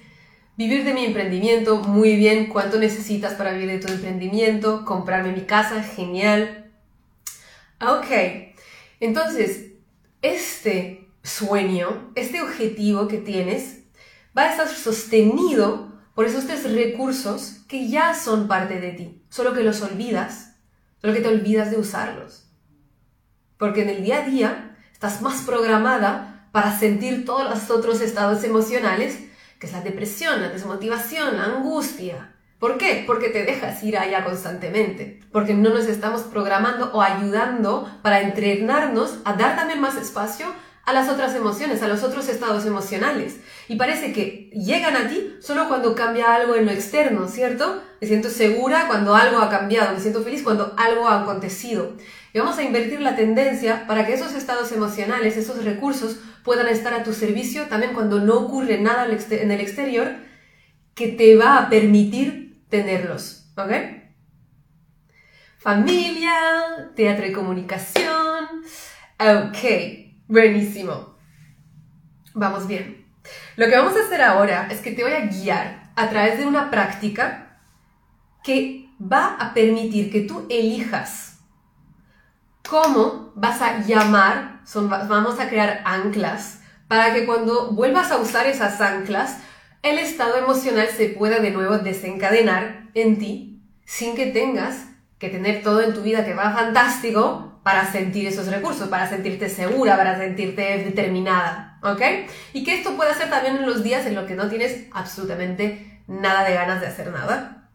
Vivir 0.57 0.83
de 0.83 0.95
mi 0.95 1.05
emprendimiento, 1.05 1.77
muy 1.77 2.15
bien. 2.15 2.47
¿Cuánto 2.47 2.79
necesitas 2.79 3.35
para 3.35 3.51
vivir 3.51 3.69
de 3.69 3.85
tu 3.85 3.93
emprendimiento? 3.93 4.83
Comprarme 4.83 5.31
mi 5.31 5.41
casa, 5.41 5.83
genial. 5.83 6.71
Ok, 7.79 8.09
entonces, 8.99 9.73
este 10.23 11.02
sueño, 11.23 12.11
este 12.15 12.41
objetivo 12.41 13.07
que 13.07 13.17
tienes, 13.17 13.83
va 14.37 14.43
a 14.43 14.51
estar 14.51 14.67
sostenido 14.67 15.91
por 16.13 16.25
esos 16.25 16.45
tres 16.45 16.71
recursos 16.71 17.63
que 17.67 17.87
ya 17.87 18.13
son 18.13 18.47
parte 18.47 18.79
de 18.79 18.91
ti, 18.91 19.23
solo 19.29 19.53
que 19.53 19.63
los 19.63 19.81
olvidas, 19.81 20.57
solo 21.01 21.13
que 21.13 21.21
te 21.21 21.29
olvidas 21.29 21.71
de 21.71 21.77
usarlos. 21.77 22.49
Porque 23.57 23.83
en 23.83 23.89
el 23.89 24.03
día 24.03 24.19
a 24.19 24.25
día 24.25 24.77
estás 24.91 25.21
más 25.21 25.41
programada 25.41 26.49
para 26.51 26.77
sentir 26.77 27.25
todos 27.25 27.49
los 27.49 27.69
otros 27.71 28.01
estados 28.01 28.43
emocionales, 28.43 29.17
que 29.59 29.67
es 29.67 29.73
la 29.73 29.81
depresión, 29.81 30.41
la 30.41 30.49
desmotivación, 30.49 31.37
la 31.37 31.45
angustia. 31.45 32.35
¿Por 32.59 32.77
qué? 32.77 33.03
Porque 33.07 33.29
te 33.29 33.43
dejas 33.43 33.83
ir 33.83 33.97
allá 33.97 34.23
constantemente, 34.23 35.19
porque 35.31 35.53
no 35.53 35.71
nos 35.71 35.85
estamos 35.85 36.21
programando 36.21 36.91
o 36.93 37.01
ayudando 37.01 37.89
para 38.01 38.21
entrenarnos 38.21 39.19
a 39.25 39.33
dar 39.33 39.55
también 39.55 39.81
más 39.81 39.95
espacio 39.95 40.47
a 40.85 40.93
las 40.93 41.09
otras 41.09 41.33
emociones, 41.35 41.81
a 41.81 41.87
los 41.87 42.03
otros 42.03 42.27
estados 42.27 42.65
emocionales. 42.65 43.37
Y 43.67 43.77
parece 43.77 44.11
que 44.11 44.49
llegan 44.53 44.97
a 44.97 45.07
ti 45.07 45.35
solo 45.39 45.67
cuando 45.67 45.95
cambia 45.95 46.35
algo 46.35 46.55
en 46.55 46.65
lo 46.65 46.71
externo, 46.71 47.27
¿cierto? 47.27 47.81
Me 48.01 48.07
siento 48.07 48.29
segura 48.29 48.87
cuando 48.87 49.15
algo 49.15 49.37
ha 49.37 49.49
cambiado, 49.49 49.93
me 49.93 50.01
siento 50.01 50.23
feliz 50.23 50.43
cuando 50.43 50.73
algo 50.77 51.07
ha 51.07 51.21
acontecido. 51.21 51.95
Y 52.33 52.39
vamos 52.39 52.57
a 52.57 52.63
invertir 52.63 52.99
la 52.99 53.15
tendencia 53.15 53.87
para 53.87 54.05
que 54.05 54.13
esos 54.13 54.33
estados 54.33 54.71
emocionales, 54.71 55.37
esos 55.37 55.63
recursos, 55.63 56.17
puedan 56.43 56.67
estar 56.67 56.93
a 56.93 57.03
tu 57.03 57.13
servicio 57.13 57.67
también 57.67 57.93
cuando 57.93 58.19
no 58.19 58.35
ocurre 58.35 58.79
nada 58.79 59.05
en 59.05 59.51
el 59.51 59.61
exterior 59.61 60.11
que 60.95 61.07
te 61.07 61.35
va 61.37 61.57
a 61.57 61.69
permitir 61.69 62.65
tenerlos, 62.69 63.45
¿ok? 63.55 63.71
Familia, 65.57 66.91
teatro 66.93 67.25
y 67.25 67.31
comunicación. 67.31 68.63
Ok, 69.19 70.02
buenísimo. 70.33 71.15
Vamos 72.33 72.65
bien. 72.67 73.05
Lo 73.55 73.67
que 73.67 73.77
vamos 73.77 73.95
a 73.95 74.03
hacer 74.03 74.21
ahora 74.21 74.67
es 74.71 74.79
que 74.79 74.91
te 74.91 75.03
voy 75.03 75.13
a 75.13 75.27
guiar 75.27 75.91
a 75.95 76.09
través 76.09 76.39
de 76.39 76.47
una 76.47 76.71
práctica 76.71 77.59
que 78.43 78.89
va 78.99 79.35
a 79.39 79.53
permitir 79.53 80.11
que 80.11 80.21
tú 80.21 80.47
elijas 80.49 81.37
cómo 82.67 83.31
vas 83.35 83.61
a 83.61 83.79
llamar, 83.81 84.61
vamos 85.07 85.39
a 85.39 85.47
crear 85.47 85.81
anclas 85.85 86.61
para 86.87 87.13
que 87.13 87.25
cuando 87.25 87.71
vuelvas 87.71 88.11
a 88.11 88.17
usar 88.17 88.47
esas 88.47 88.81
anclas, 88.81 89.37
el 89.83 89.99
estado 89.99 90.37
emocional 90.37 90.87
se 90.87 91.09
pueda 91.09 91.39
de 91.39 91.51
nuevo 91.51 91.77
desencadenar 91.77 92.89
en 92.95 93.19
ti 93.19 93.61
sin 93.85 94.15
que 94.15 94.27
tengas 94.27 94.87
que 95.19 95.29
tener 95.29 95.61
todo 95.61 95.81
en 95.81 95.93
tu 95.93 96.01
vida 96.01 96.25
que 96.25 96.33
va 96.33 96.51
fantástico 96.53 97.52
para 97.63 97.89
sentir 97.91 98.27
esos 98.27 98.47
recursos, 98.47 98.89
para 98.89 99.07
sentirte 99.07 99.49
segura, 99.49 99.95
para 99.95 100.17
sentirte 100.17 100.83
determinada, 100.83 101.79
¿ok? 101.81 102.01
Y 102.53 102.63
que 102.63 102.75
esto 102.75 102.95
puede 102.95 103.13
ser 103.13 103.29
también 103.29 103.55
en 103.55 103.65
los 103.65 103.83
días 103.83 104.05
en 104.05 104.15
los 104.15 104.25
que 104.25 104.35
no 104.35 104.49
tienes 104.49 104.87
absolutamente 104.91 106.01
nada 106.07 106.43
de 106.43 106.53
ganas 106.53 106.81
de 106.81 106.87
hacer 106.87 107.09
nada. 107.11 107.69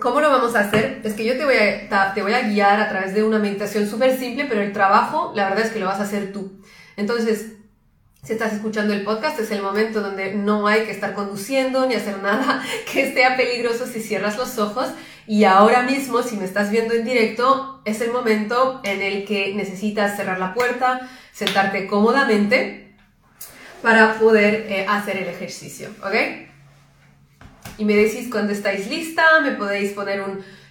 ¿Cómo 0.00 0.20
lo 0.20 0.30
vamos 0.30 0.54
a 0.54 0.60
hacer? 0.60 1.02
Es 1.04 1.14
que 1.14 1.26
yo 1.26 1.36
te 1.36 1.44
voy 1.44 1.56
a, 1.56 2.14
te 2.14 2.22
voy 2.22 2.32
a 2.32 2.48
guiar 2.48 2.80
a 2.80 2.88
través 2.88 3.12
de 3.14 3.22
una 3.22 3.38
meditación 3.38 3.86
súper 3.86 4.16
simple, 4.16 4.46
pero 4.48 4.62
el 4.62 4.72
trabajo, 4.72 5.32
la 5.34 5.50
verdad 5.50 5.66
es 5.66 5.72
que 5.72 5.80
lo 5.80 5.86
vas 5.86 6.00
a 6.00 6.04
hacer 6.04 6.32
tú. 6.32 6.62
Entonces, 6.96 7.56
si 8.22 8.34
estás 8.34 8.52
escuchando 8.52 8.92
el 8.92 9.02
podcast, 9.02 9.38
es 9.40 9.50
el 9.50 9.62
momento 9.62 10.02
donde 10.02 10.34
no 10.34 10.66
hay 10.66 10.84
que 10.84 10.90
estar 10.90 11.14
conduciendo 11.14 11.86
ni 11.86 11.94
hacer 11.94 12.22
nada 12.22 12.62
que 12.92 13.12
sea 13.12 13.36
peligroso 13.36 13.86
si 13.86 14.00
cierras 14.00 14.36
los 14.36 14.58
ojos. 14.58 14.88
Y 15.26 15.44
ahora 15.44 15.82
mismo, 15.82 16.22
si 16.22 16.36
me 16.36 16.44
estás 16.44 16.70
viendo 16.70 16.92
en 16.92 17.04
directo, 17.04 17.80
es 17.84 18.00
el 18.00 18.12
momento 18.12 18.80
en 18.84 19.00
el 19.00 19.24
que 19.24 19.54
necesitas 19.54 20.16
cerrar 20.16 20.38
la 20.38 20.54
puerta, 20.54 21.08
sentarte 21.32 21.86
cómodamente 21.86 22.94
para 23.80 24.18
poder 24.18 24.66
eh, 24.68 24.86
hacer 24.88 25.16
el 25.16 25.28
ejercicio, 25.28 25.88
¿ok? 26.04 26.14
Y 27.78 27.84
me 27.84 27.94
decís 27.94 28.28
cuando 28.30 28.52
estáis 28.52 28.88
lista, 28.88 29.40
me 29.42 29.52
podéis 29.52 29.92
poner 29.92 30.22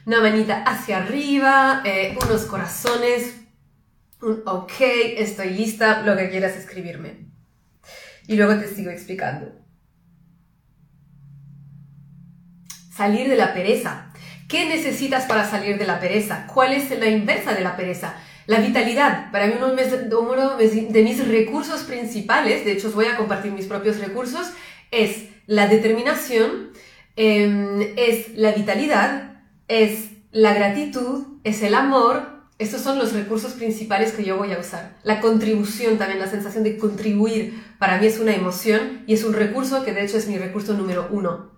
una 0.05 0.21
manita 0.21 0.61
hacia 0.63 0.97
arriba, 0.97 1.81
eh, 1.85 2.15
unos 2.23 2.43
corazones, 2.43 3.37
un 4.21 4.43
ok, 4.45 4.73
estoy 5.17 5.51
lista, 5.51 6.01
lo 6.03 6.15
que 6.15 6.29
quieras 6.29 6.55
escribirme 6.55 7.28
y 8.29 8.35
luego 8.35 8.59
te 8.59 8.67
sigo 8.67 8.91
explicando. 8.91 9.51
Salir 12.95 13.27
de 13.27 13.35
la 13.35 13.55
pereza. 13.55 14.13
¿Qué 14.47 14.69
necesitas 14.69 15.25
para 15.25 15.49
salir 15.49 15.79
de 15.79 15.87
la 15.87 15.99
pereza? 15.99 16.45
¿Cuál 16.53 16.73
es 16.73 16.91
la 16.91 17.07
inversa 17.07 17.55
de 17.55 17.61
la 17.61 17.75
pereza? 17.75 18.13
La 18.45 18.59
vitalidad. 18.59 19.31
Para 19.31 19.47
mí 19.47 19.53
uno 19.57 19.73
de 19.73 21.03
mis 21.03 21.27
recursos 21.27 21.81
principales, 21.81 22.65
de 22.65 22.73
hecho 22.73 22.89
os 22.89 22.93
voy 22.93 23.07
a 23.07 23.17
compartir 23.17 23.51
mis 23.51 23.65
propios 23.65 23.99
recursos, 23.99 24.51
es 24.91 25.25
la 25.47 25.67
determinación, 25.67 26.69
em, 27.15 27.81
es 27.97 28.35
la 28.35 28.51
vitalidad, 28.51 29.41
es 29.67 30.11
la 30.31 30.53
gratitud, 30.53 31.39
es 31.43 31.63
el 31.63 31.73
amor, 31.73 32.38
estos 32.59 32.81
son 32.81 32.99
los 32.99 33.13
recursos 33.13 33.53
principales 33.53 34.11
que 34.11 34.25
yo 34.25 34.37
voy 34.37 34.51
a 34.51 34.59
usar. 34.59 34.97
La 35.03 35.21
contribución 35.21 35.97
también, 35.97 36.19
la 36.19 36.27
sensación 36.27 36.65
de 36.65 36.77
contribuir, 36.77 37.63
para 37.79 37.97
mí 37.97 38.05
es 38.05 38.19
una 38.19 38.35
emoción 38.35 39.03
y 39.07 39.13
es 39.13 39.23
un 39.23 39.33
recurso 39.33 39.85
que 39.85 39.93
de 39.93 40.03
hecho 40.03 40.17
es 40.17 40.27
mi 40.27 40.37
recurso 40.37 40.73
número 40.73 41.07
uno. 41.09 41.51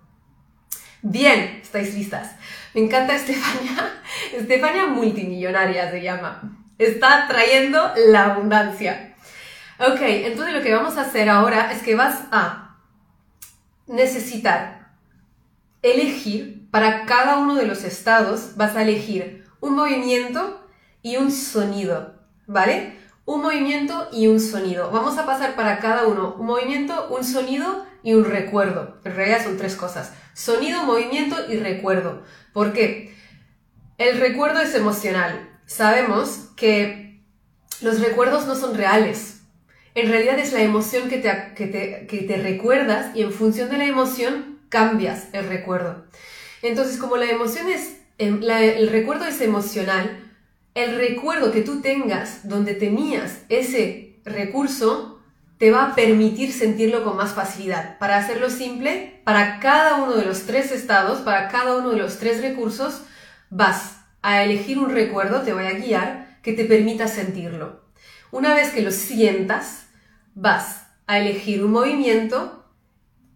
Bien, 1.02 1.58
estáis 1.60 1.92
listas. 1.94 2.36
Me 2.72 2.82
encanta 2.82 3.16
Estefania. 3.16 4.00
Estefania 4.32 4.86
multimillonaria 4.86 5.90
se 5.90 6.02
llama. 6.02 6.56
Está 6.78 7.26
trayendo 7.26 7.92
la 8.08 8.34
abundancia. 8.34 9.16
Ok, 9.80 10.00
entonces 10.02 10.54
lo 10.54 10.62
que 10.62 10.72
vamos 10.72 10.96
a 10.98 11.02
hacer 11.02 11.28
ahora 11.28 11.72
es 11.72 11.82
que 11.82 11.96
vas 11.96 12.26
a 12.30 12.78
necesitar 13.88 14.92
elegir 15.82 16.68
para 16.70 17.06
cada 17.06 17.38
uno 17.38 17.56
de 17.56 17.66
los 17.66 17.82
estados, 17.82 18.52
vas 18.54 18.76
a 18.76 18.82
elegir 18.82 19.44
un 19.60 19.74
movimiento 19.74 20.61
y 21.02 21.16
un 21.16 21.30
sonido, 21.30 22.14
¿vale? 22.46 22.96
Un 23.24 23.42
movimiento 23.42 24.08
y 24.12 24.28
un 24.28 24.40
sonido. 24.40 24.90
Vamos 24.90 25.18
a 25.18 25.26
pasar 25.26 25.54
para 25.54 25.78
cada 25.78 26.06
uno 26.06 26.36
un 26.38 26.46
movimiento, 26.46 27.08
un 27.10 27.24
sonido 27.24 27.84
y 28.02 28.14
un 28.14 28.24
recuerdo. 28.24 28.98
En 29.04 29.14
realidad 29.14 29.44
son 29.44 29.56
tres 29.56 29.76
cosas. 29.76 30.12
Sonido, 30.34 30.84
movimiento 30.84 31.36
y 31.48 31.56
recuerdo. 31.56 32.22
¿Por 32.52 32.72
qué? 32.72 33.14
El 33.98 34.18
recuerdo 34.18 34.60
es 34.60 34.74
emocional. 34.74 35.48
Sabemos 35.66 36.50
que 36.56 37.22
los 37.80 38.00
recuerdos 38.00 38.46
no 38.46 38.54
son 38.54 38.76
reales. 38.76 39.42
En 39.94 40.08
realidad 40.08 40.38
es 40.38 40.52
la 40.52 40.62
emoción 40.62 41.08
que 41.08 41.18
te, 41.18 41.54
que 41.54 42.18
te, 42.22 42.36
recuerdas 42.38 43.14
y 43.14 43.22
en 43.22 43.32
función 43.32 43.68
de 43.68 43.78
la 43.78 43.84
emoción 43.84 44.60
cambias 44.68 45.28
el 45.32 45.48
recuerdo. 45.48 46.06
Entonces, 46.62 46.96
como 46.96 47.16
la 47.16 47.26
emoción 47.26 47.68
es, 47.68 47.98
em, 48.18 48.42
el 48.42 48.88
recuerdo 48.88 49.26
es 49.26 49.40
emocional, 49.42 50.31
el 50.74 50.96
recuerdo 50.96 51.52
que 51.52 51.62
tú 51.62 51.80
tengas 51.80 52.48
donde 52.48 52.74
tenías 52.74 53.42
ese 53.48 54.20
recurso 54.24 55.20
te 55.58 55.70
va 55.70 55.84
a 55.84 55.94
permitir 55.94 56.52
sentirlo 56.52 57.04
con 57.04 57.16
más 57.16 57.34
facilidad. 57.34 57.98
Para 57.98 58.16
hacerlo 58.16 58.50
simple, 58.50 59.20
para 59.22 59.60
cada 59.60 60.02
uno 60.02 60.16
de 60.16 60.24
los 60.24 60.42
tres 60.44 60.72
estados, 60.72 61.20
para 61.20 61.48
cada 61.48 61.76
uno 61.76 61.90
de 61.90 61.98
los 61.98 62.18
tres 62.18 62.42
recursos, 62.42 63.02
vas 63.48 63.98
a 64.22 64.42
elegir 64.42 64.78
un 64.80 64.90
recuerdo, 64.90 65.42
te 65.42 65.52
voy 65.52 65.66
a 65.66 65.74
guiar, 65.74 66.38
que 66.42 66.52
te 66.52 66.64
permita 66.64 67.06
sentirlo. 67.06 67.80
Una 68.32 68.54
vez 68.54 68.70
que 68.70 68.82
lo 68.82 68.90
sientas, 68.90 69.86
vas 70.34 70.86
a 71.06 71.20
elegir 71.20 71.62
un 71.62 71.70
movimiento 71.70 72.64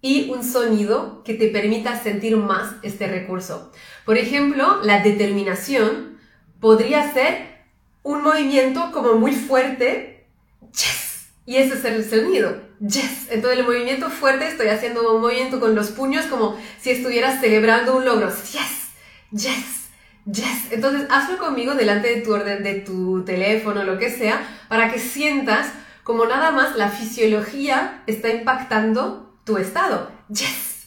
y 0.00 0.30
un 0.30 0.42
sonido 0.42 1.22
que 1.22 1.34
te 1.34 1.48
permita 1.48 2.02
sentir 2.02 2.36
más 2.36 2.74
este 2.82 3.06
recurso. 3.06 3.70
Por 4.04 4.18
ejemplo, 4.18 4.80
la 4.82 5.00
determinación 5.00 6.15
podría 6.60 7.12
ser 7.12 7.56
un 8.02 8.22
movimiento 8.22 8.92
como 8.92 9.14
muy 9.14 9.32
fuerte, 9.32 10.26
yes, 10.72 11.28
y 11.44 11.56
ese 11.56 11.74
es 11.74 11.84
el 11.84 12.08
sonido, 12.08 12.60
yes. 12.80 13.28
Entonces 13.30 13.58
el 13.58 13.64
movimiento 13.64 14.10
fuerte 14.10 14.48
estoy 14.48 14.68
haciendo 14.68 15.14
un 15.14 15.20
movimiento 15.20 15.60
con 15.60 15.74
los 15.74 15.88
puños 15.88 16.26
como 16.26 16.58
si 16.80 16.90
estuvieras 16.90 17.40
celebrando 17.40 17.96
un 17.96 18.04
logro, 18.04 18.28
yes, 18.28 18.90
yes, 19.32 19.88
yes. 20.24 20.72
Entonces 20.72 21.08
hazlo 21.10 21.38
conmigo 21.38 21.74
delante 21.74 22.14
de 22.14 22.20
tu 22.22 22.32
orden, 22.32 22.62
de 22.62 22.74
tu 22.74 23.24
teléfono, 23.24 23.84
lo 23.84 23.98
que 23.98 24.10
sea, 24.10 24.66
para 24.68 24.92
que 24.92 24.98
sientas 24.98 25.72
como 26.04 26.26
nada 26.26 26.52
más 26.52 26.76
la 26.76 26.88
fisiología 26.90 28.02
está 28.06 28.28
impactando 28.28 29.36
tu 29.44 29.58
estado. 29.58 30.12
Yes, 30.28 30.86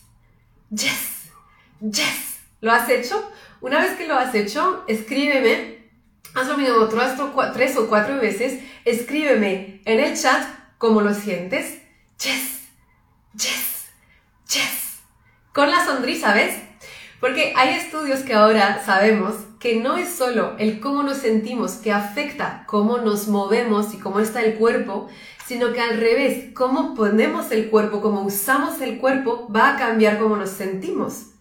yes, 0.69 1.29
yes. 1.81 2.39
¿Lo 2.61 2.71
has 2.71 2.89
hecho? 2.89 3.29
Una 3.61 3.79
vez 3.79 3.91
que 3.97 4.07
lo 4.07 4.15
has 4.15 4.33
hecho, 4.35 4.83
escríbeme, 4.87 5.89
haz 6.33 6.47
lo 6.47 6.57
mismo 6.57 6.87
tres 6.87 7.77
o 7.77 7.87
cuatro 7.87 8.19
veces, 8.19 8.61
escríbeme 8.85 9.81
en 9.85 9.99
el 9.99 10.19
chat 10.19 10.43
cómo 10.77 11.01
lo 11.01 11.13
sientes. 11.13 11.81
Yes, 12.23 12.67
yes, 13.33 13.87
yes. 14.47 14.99
Con 15.53 15.69
la 15.69 15.85
sonrisa, 15.85 16.33
¿ves? 16.33 16.55
Porque 17.19 17.53
hay 17.57 17.75
estudios 17.75 18.21
que 18.21 18.33
ahora 18.33 18.81
sabemos 18.85 19.35
que 19.59 19.75
no 19.75 19.97
es 19.97 20.09
solo 20.09 20.55
el 20.57 20.79
cómo 20.79 21.03
nos 21.03 21.17
sentimos 21.17 21.73
que 21.73 21.91
afecta 21.91 22.63
cómo 22.65 22.99
nos 22.99 23.27
movemos 23.27 23.93
y 23.93 23.97
cómo 23.97 24.21
está 24.21 24.41
el 24.41 24.55
cuerpo, 24.55 25.09
sino 25.45 25.73
que 25.73 25.81
al 25.81 25.97
revés, 25.97 26.53
cómo 26.53 26.95
ponemos 26.95 27.51
el 27.51 27.69
cuerpo, 27.69 28.01
cómo 28.01 28.21
usamos 28.21 28.79
el 28.79 28.99
cuerpo, 28.99 29.49
va 29.53 29.71
a 29.71 29.77
cambiar 29.77 30.17
cómo 30.17 30.37
nos 30.37 30.51
sentimos. 30.51 31.31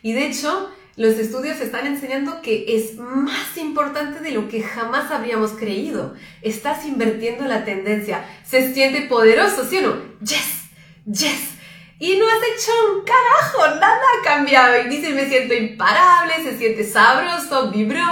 Y 0.00 0.14
de 0.14 0.26
hecho, 0.26 0.70
los 0.96 1.18
estudios 1.18 1.60
están 1.60 1.86
enseñando 1.86 2.40
que 2.40 2.64
es 2.68 2.96
más 2.96 3.56
importante 3.58 4.20
de 4.20 4.30
lo 4.30 4.48
que 4.48 4.62
jamás 4.62 5.10
habríamos 5.10 5.50
creído. 5.50 6.14
Estás 6.40 6.86
invirtiendo 6.86 7.44
la 7.44 7.66
tendencia. 7.66 8.24
Se 8.44 8.72
siente 8.72 9.02
poderoso, 9.02 9.66
¿sí 9.68 9.76
o 9.78 9.82
no? 9.82 9.96
Yes, 10.20 10.64
yes. 11.04 11.50
Y 11.98 12.16
no 12.16 12.26
has 12.26 12.38
hecho 12.54 12.72
un 12.94 13.04
carajo, 13.04 13.78
nada 13.78 14.00
ha 14.00 14.24
cambiado. 14.24 14.80
Y 14.80 14.88
dice, 14.88 15.10
me 15.10 15.28
siento 15.28 15.52
imparable, 15.52 16.34
se 16.42 16.56
siente 16.56 16.84
sabroso, 16.84 17.70
vibró. 17.70 18.04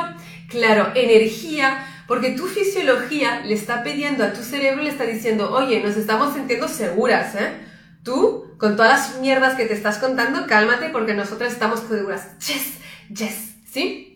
Claro, 0.49 0.93
energía, 0.95 1.91
Porque 2.07 2.33
tu 2.33 2.47
fisiología 2.47 3.41
le 3.47 3.55
está 3.55 3.83
pidiendo 3.83 4.25
a 4.25 4.35
tu 4.35 4.43
cerebro, 4.43 4.83
le 4.83 4.91
está 4.91 5.05
diciendo, 5.05 5.51
oye, 5.53 5.81
nos 5.81 5.97
estamos 5.97 6.35
sintiendo 6.35 6.69
seguras, 6.69 7.35
¿eh? 7.35 7.51
Tú, 8.03 8.44
con 8.59 8.77
todas 8.77 9.11
las 9.11 9.21
mierdas 9.21 9.55
que 9.55 9.67
te 9.67 9.75
estás 9.75 9.99
contando, 9.99 10.47
cálmate 10.47 10.91
porque 10.91 11.15
nosotras 11.15 11.53
estamos 11.53 11.81
seguras. 11.81 12.39
Yes, 12.39 12.79
yes, 13.09 13.55
¿sí? 13.71 14.11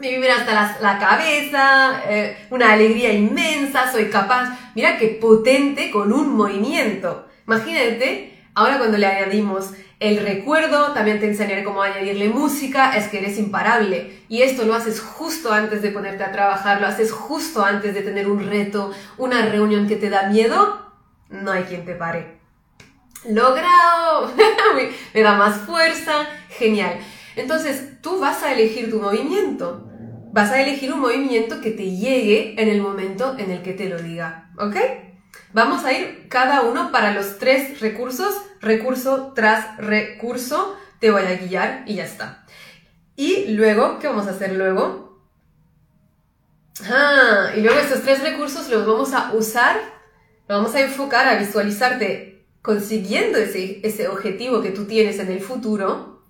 Me 0.00 0.10
viven 0.10 0.30
hasta 0.30 0.78
la, 0.80 0.98
cabeza, 0.98 2.02
eh, 2.08 2.46
una 2.50 2.72
alegría 2.72 3.12
inmensa, 3.12 3.92
soy 3.92 4.06
capaz. 4.06 4.58
Mira 4.74 4.96
qué 4.96 5.08
potente 5.20 5.90
con 5.90 6.12
un 6.12 6.34
movimiento. 6.34 7.28
Imagínate, 7.46 8.36
ahora 8.54 8.78
cuando 8.78 8.98
le 8.98 9.06
añadimos 9.06 9.72
el 10.00 10.18
recuerdo, 10.18 10.92
también 10.92 11.20
te 11.20 11.28
enseñaré 11.28 11.62
cómo 11.62 11.82
añadirle 11.82 12.28
música, 12.28 12.96
es 12.96 13.06
que 13.06 13.18
eres 13.18 13.38
imparable. 13.38 14.24
Y 14.28 14.42
esto 14.42 14.64
lo 14.64 14.74
haces 14.74 15.00
justo 15.00 15.52
antes 15.52 15.82
de 15.82 15.90
ponerte 15.90 16.24
a 16.24 16.32
trabajar, 16.32 16.80
lo 16.80 16.88
haces 16.88 17.12
justo 17.12 17.64
antes 17.64 17.94
de 17.94 18.02
tener 18.02 18.28
un 18.28 18.44
reto, 18.44 18.92
una 19.18 19.46
reunión 19.46 19.86
que 19.86 19.94
te 19.94 20.10
da 20.10 20.28
miedo, 20.28 20.90
no 21.30 21.52
hay 21.52 21.62
quien 21.64 21.84
te 21.84 21.94
pare. 21.94 22.41
Logrado, 23.28 24.32
me 25.14 25.20
da 25.20 25.36
más 25.36 25.58
fuerza, 25.60 26.26
genial. 26.48 26.98
Entonces, 27.36 28.00
tú 28.00 28.18
vas 28.18 28.42
a 28.42 28.52
elegir 28.52 28.90
tu 28.90 29.00
movimiento. 29.00 29.88
Vas 30.32 30.50
a 30.50 30.62
elegir 30.62 30.92
un 30.92 31.00
movimiento 31.00 31.60
que 31.60 31.70
te 31.70 31.94
llegue 31.94 32.60
en 32.60 32.68
el 32.68 32.80
momento 32.80 33.36
en 33.38 33.50
el 33.50 33.62
que 33.62 33.74
te 33.74 33.88
lo 33.88 33.98
diga, 33.98 34.50
¿ok? 34.58 34.76
Vamos 35.52 35.84
a 35.84 35.92
ir 35.92 36.26
cada 36.28 36.62
uno 36.62 36.90
para 36.90 37.12
los 37.12 37.38
tres 37.38 37.80
recursos, 37.80 38.34
recurso 38.60 39.32
tras 39.34 39.76
recurso, 39.76 40.76
te 41.00 41.10
voy 41.10 41.22
a 41.22 41.36
guiar 41.36 41.84
y 41.86 41.96
ya 41.96 42.04
está. 42.04 42.44
Y 43.14 43.48
luego, 43.48 43.98
¿qué 43.98 44.08
vamos 44.08 44.26
a 44.26 44.30
hacer 44.30 44.54
luego? 44.54 45.20
Ah, 46.90 47.50
y 47.54 47.60
luego 47.60 47.78
estos 47.78 48.02
tres 48.02 48.22
recursos 48.22 48.70
los 48.70 48.86
vamos 48.86 49.12
a 49.12 49.32
usar, 49.34 49.76
vamos 50.48 50.74
a 50.74 50.80
enfocar 50.80 51.28
a 51.28 51.36
visualizarte 51.36 52.31
consiguiendo 52.62 53.38
ese, 53.38 53.80
ese 53.86 54.08
objetivo 54.08 54.62
que 54.62 54.70
tú 54.70 54.86
tienes 54.86 55.18
en 55.18 55.30
el 55.30 55.40
futuro 55.40 56.24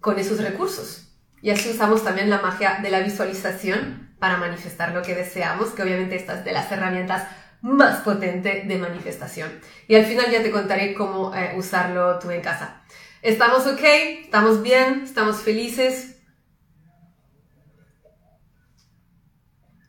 con 0.00 0.18
esos 0.18 0.40
recursos. 0.40 1.12
Y 1.42 1.50
así 1.50 1.70
usamos 1.70 2.04
también 2.04 2.30
la 2.30 2.40
magia 2.40 2.78
de 2.82 2.90
la 2.90 3.00
visualización 3.00 4.14
para 4.18 4.36
manifestar 4.36 4.94
lo 4.94 5.02
que 5.02 5.16
deseamos, 5.16 5.70
que 5.70 5.82
obviamente 5.82 6.14
esta 6.14 6.38
es 6.38 6.44
de 6.44 6.52
las 6.52 6.70
herramientas 6.70 7.26
más 7.60 8.00
potente 8.00 8.64
de 8.66 8.78
manifestación. 8.78 9.50
Y 9.88 9.96
al 9.96 10.04
final 10.04 10.30
ya 10.30 10.42
te 10.42 10.50
contaré 10.50 10.94
cómo 10.94 11.34
eh, 11.34 11.54
usarlo 11.56 12.18
tú 12.18 12.30
en 12.30 12.40
casa. 12.40 12.82
¿Estamos 13.22 13.66
ok? 13.66 13.82
¿Estamos 14.24 14.62
bien? 14.62 15.02
¿Estamos 15.04 15.42
felices? 15.42 16.16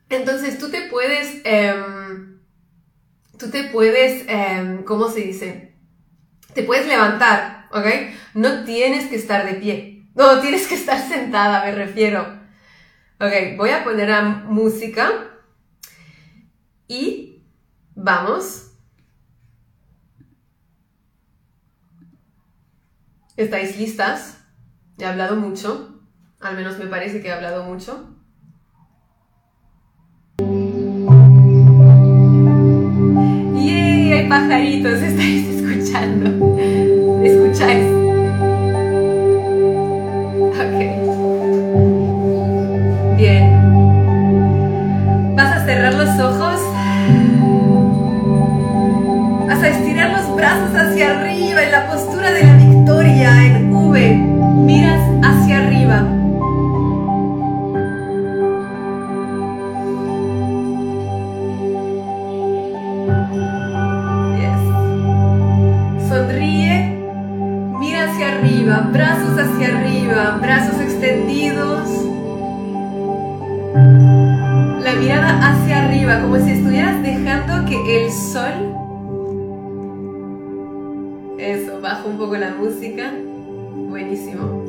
Entonces 0.08 0.58
tú 0.58 0.70
te 0.70 0.82
puedes, 0.88 1.40
em, 1.44 2.33
tú 3.38 3.50
te 3.50 3.64
puedes, 3.64 4.24
em, 4.28 4.84
¿cómo 4.84 5.08
se 5.10 5.20
dice? 5.20 5.76
Te 6.54 6.62
puedes 6.62 6.86
levantar, 6.86 7.68
¿ok? 7.72 7.86
No 8.34 8.64
tienes 8.64 9.08
que 9.08 9.16
estar 9.16 9.46
de 9.46 9.54
pie. 9.54 10.08
No, 10.14 10.40
tienes 10.42 10.66
que 10.66 10.74
estar 10.74 10.98
sentada, 10.98 11.64
me 11.64 11.72
refiero. 11.72 12.42
Ok, 13.20 13.56
voy 13.56 13.70
a 13.70 13.84
poner 13.84 14.10
a 14.10 14.22
música 14.22 15.10
y 16.88 17.34
Vamos. 17.94 18.72
¿Estáis 23.36 23.78
listas? 23.78 24.40
He 24.98 25.04
hablado 25.04 25.36
mucho. 25.36 26.02
Al 26.40 26.56
menos 26.56 26.78
me 26.78 26.86
parece 26.86 27.22
que 27.22 27.28
he 27.28 27.32
hablado 27.32 27.64
mucho. 27.64 28.13
Pajaritos, 34.84 35.02
estáis 35.02 35.48
escuchando. 35.48 36.58
¿Escucháis? 37.22 37.86
Ok. 40.60 40.78
Bien. 43.16 43.44
Vas 45.36 45.56
a 45.56 45.64
cerrar 45.64 45.94
los 45.94 46.20
ojos 46.20 46.60
estirar 49.68 50.10
los 50.10 50.36
brazos 50.36 50.74
hacia 50.74 51.18
arriba 51.18 51.62
en 51.62 51.72
la 51.72 51.86
postura 51.86 52.30
de 52.32 52.44
la 52.44 52.56
victoria 52.56 53.46
en 53.46 53.72
V. 53.72 54.14
Miras 54.66 55.03
como 76.24 76.42
si 76.42 76.52
estuvieras 76.52 77.02
dejando 77.02 77.66
que 77.68 78.04
el 78.06 78.10
sol 78.10 78.74
eso, 81.38 81.78
bajo 81.82 82.08
un 82.08 82.16
poco 82.16 82.36
la 82.36 82.54
música. 82.54 83.12
Buenísimo. 83.90 84.64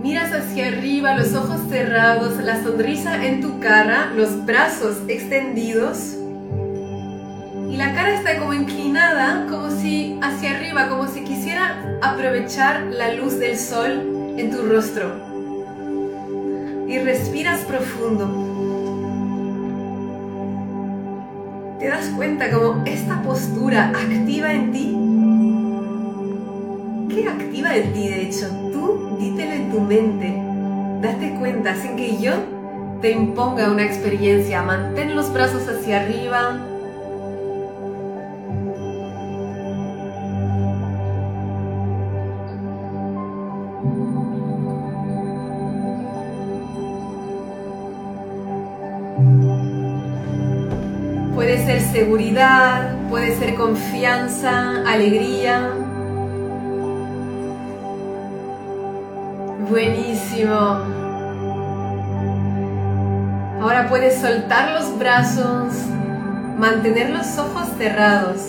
Miras 0.00 0.32
hacia 0.32 0.68
arriba, 0.68 1.18
los 1.18 1.34
ojos 1.34 1.60
cerrados, 1.68 2.36
la 2.36 2.62
sonrisa 2.62 3.26
en 3.26 3.40
tu 3.40 3.58
cara, 3.58 4.12
los 4.14 4.46
brazos 4.46 4.98
extendidos. 5.08 6.14
Y 7.68 7.76
la 7.76 7.92
cara 7.94 8.14
está 8.14 8.38
como 8.38 8.54
inclinada, 8.54 9.46
como 9.50 9.70
si 9.70 10.16
hacia 10.22 10.56
arriba, 10.56 10.88
como 10.88 11.08
si 11.08 11.24
quisiera 11.24 11.98
aprovechar 12.00 12.82
la 12.82 13.14
luz 13.14 13.40
del 13.40 13.58
sol 13.58 14.36
en 14.38 14.52
tu 14.52 14.62
rostro. 14.62 15.25
Y 16.86 16.98
respiras 16.98 17.60
profundo. 17.60 18.56
te 21.78 21.88
das 21.88 22.08
cuenta 22.16 22.50
como 22.50 22.82
esta 22.84 23.22
postura 23.22 23.90
activa 23.90 24.52
en 24.52 24.72
ti. 24.72 24.96
¿Qué 27.14 27.28
activa 27.28 27.76
en 27.76 27.92
ti, 27.92 28.08
de 28.08 28.22
hecho? 28.22 28.48
Tú 28.72 29.16
dítelo 29.20 29.52
en 29.52 29.70
tu 29.70 29.80
mente. 29.80 30.34
Date 31.00 31.36
cuenta, 31.38 31.76
sin 31.76 31.96
que 31.96 32.16
yo 32.16 32.32
te 33.00 33.12
imponga 33.12 33.70
una 33.70 33.84
experiencia. 33.84 34.62
Mantén 34.62 35.14
los 35.14 35.32
brazos 35.32 35.68
hacia 35.68 36.00
arriba, 36.00 36.58
seguridad, 51.96 52.94
puede 53.08 53.34
ser 53.38 53.54
confianza, 53.54 54.82
alegría. 54.86 55.70
Buenísimo. 59.70 60.52
Ahora 63.62 63.88
puedes 63.88 64.20
soltar 64.20 64.78
los 64.78 64.98
brazos, 64.98 65.72
mantener 66.58 67.08
los 67.08 67.38
ojos 67.38 67.66
cerrados 67.78 68.42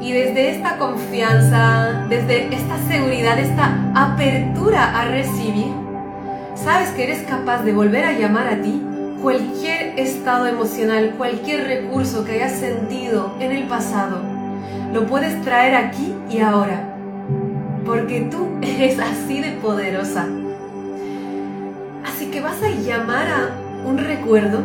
y 0.00 0.10
desde 0.10 0.56
esta 0.56 0.76
confianza, 0.76 2.06
desde 2.08 2.52
esta 2.52 2.76
seguridad, 2.88 3.38
esta 3.38 3.72
apertura 3.94 5.00
a 5.00 5.04
recibir, 5.04 5.72
sabes 6.56 6.88
que 6.90 7.04
eres 7.04 7.22
capaz 7.22 7.62
de 7.62 7.72
volver 7.72 8.04
a 8.04 8.18
llamar 8.18 8.48
a 8.48 8.60
ti 8.60 8.82
cualquier 9.22 9.73
estado 9.96 10.46
emocional, 10.46 11.14
cualquier 11.16 11.66
recurso 11.66 12.24
que 12.24 12.32
hayas 12.32 12.58
sentido 12.58 13.34
en 13.40 13.52
el 13.52 13.64
pasado, 13.64 14.20
lo 14.92 15.06
puedes 15.06 15.40
traer 15.42 15.74
aquí 15.74 16.14
y 16.30 16.40
ahora, 16.40 16.96
porque 17.84 18.22
tú 18.30 18.48
eres 18.62 18.98
así 18.98 19.40
de 19.40 19.52
poderosa. 19.52 20.26
Así 22.04 22.26
que 22.26 22.40
vas 22.40 22.62
a 22.62 22.70
llamar 22.70 23.26
a 23.28 23.88
un 23.88 23.98
recuerdo 23.98 24.62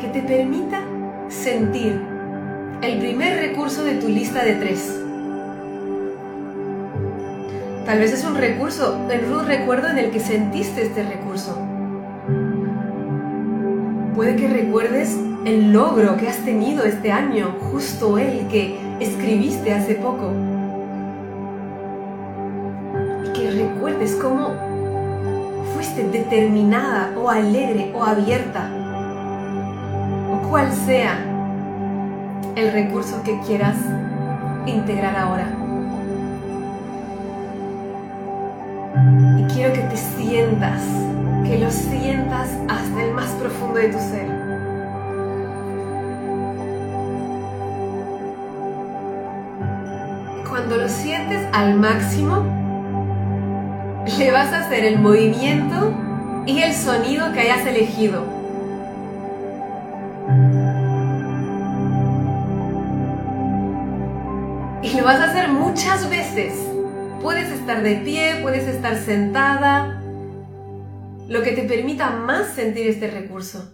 que 0.00 0.08
te 0.08 0.22
permita 0.22 0.80
sentir 1.28 2.00
el 2.82 2.98
primer 2.98 3.38
recurso 3.38 3.84
de 3.84 3.94
tu 3.94 4.08
lista 4.08 4.44
de 4.44 4.54
tres. 4.54 4.96
Tal 7.84 7.98
vez 7.98 8.12
es 8.12 8.24
un 8.24 8.36
recurso, 8.36 8.96
un 8.96 9.46
recuerdo 9.46 9.88
en 9.88 9.98
el 9.98 10.10
que 10.10 10.20
sentiste 10.20 10.82
este 10.82 11.02
recurso 11.02 11.69
Puede 14.14 14.36
que 14.36 14.48
recuerdes 14.48 15.16
el 15.46 15.72
logro 15.72 16.16
que 16.16 16.28
has 16.28 16.38
tenido 16.44 16.84
este 16.84 17.12
año, 17.12 17.54
justo 17.70 18.18
el 18.18 18.48
que 18.48 18.78
escribiste 19.00 19.72
hace 19.72 19.94
poco. 19.94 20.32
Y 23.24 23.32
que 23.32 23.50
recuerdes 23.50 24.16
cómo 24.16 24.50
fuiste 25.74 26.04
determinada 26.08 27.12
o 27.16 27.30
alegre 27.30 27.92
o 27.94 28.04
abierta, 28.04 28.68
o 30.30 30.48
cual 30.48 30.70
sea 30.72 31.18
el 32.56 32.72
recurso 32.72 33.22
que 33.22 33.38
quieras 33.46 33.76
integrar 34.66 35.16
ahora. 35.16 35.46
Y 39.38 39.44
quiero 39.54 39.72
que 39.72 39.80
te 39.80 39.96
sientas, 39.96 40.82
que 41.44 41.58
lo 41.58 41.70
sientas 41.70 42.48
hasta 42.68 43.04
el 43.04 43.12
más 43.14 43.30
profundo 43.32 43.78
de 43.78 43.88
tu 43.88 43.98
ser. 43.98 44.26
Cuando 50.48 50.76
lo 50.76 50.88
sientes 50.88 51.46
al 51.52 51.74
máximo, 51.74 52.44
le 54.18 54.30
vas 54.32 54.52
a 54.52 54.60
hacer 54.60 54.84
el 54.84 54.98
movimiento 54.98 55.92
y 56.46 56.62
el 56.62 56.74
sonido 56.74 57.32
que 57.32 57.40
hayas 57.40 57.66
elegido. 57.66 58.24
Y 64.82 64.96
lo 64.96 65.04
vas 65.04 65.20
a 65.20 65.24
hacer 65.24 65.48
muchas 65.48 66.08
veces. 66.08 66.54
Puedes 67.22 67.50
estar 67.50 67.82
de 67.82 67.96
pie, 67.96 68.38
puedes 68.42 68.66
estar 68.66 68.96
sentada, 68.96 69.99
lo 71.30 71.42
que 71.42 71.52
te 71.52 71.62
permita 71.62 72.10
más 72.10 72.54
sentir 72.54 72.88
este 72.88 73.08
recurso. 73.08 73.72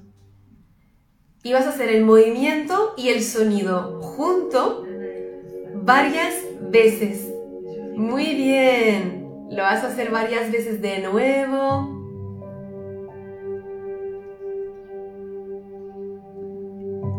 Y 1.42 1.54
vas 1.54 1.64
a 1.64 1.70
hacer 1.70 1.88
el 1.88 2.04
movimiento 2.04 2.92
y 2.98 3.08
el 3.08 3.22
sonido 3.22 4.02
junto 4.02 4.84
varias 5.72 6.34
veces. 6.70 7.32
Muy 7.96 8.34
bien. 8.34 9.26
Lo 9.50 9.62
vas 9.62 9.82
a 9.84 9.86
hacer 9.86 10.10
varias 10.10 10.52
veces 10.52 10.82
de 10.82 10.98
nuevo. 10.98 11.94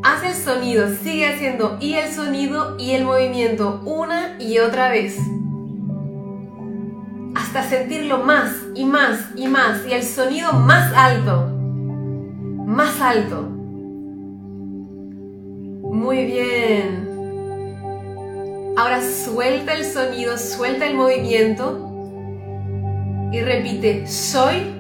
Haz 0.04 0.24
el 0.24 0.36
sonido, 0.36 0.88
sigue 1.04 1.30
haciendo 1.30 1.80
y 1.82 1.96
el 1.96 2.12
sonido 2.12 2.78
y 2.78 2.92
el 2.92 3.06
movimiento 3.06 3.82
una 3.86 4.38
y 4.40 4.60
otra 4.60 4.92
vez. 4.92 5.18
Sentirlo 7.64 8.20
más 8.20 8.54
y 8.76 8.86
más 8.86 9.20
y 9.36 9.48
más 9.48 9.86
y 9.88 9.94
el 9.94 10.04
sonido 10.04 10.54
más 10.54 10.94
alto. 10.96 11.48
Más 12.66 13.02
alto. 13.02 13.42
Muy 15.92 16.26
bien. 16.26 17.08
Ahora 18.78 19.02
suelta 19.02 19.74
el 19.74 19.84
sonido, 19.86 20.38
suelta 20.38 20.86
el 20.86 20.96
movimiento 20.96 21.84
y 23.32 23.42
repite, 23.42 24.08
soy 24.08 24.76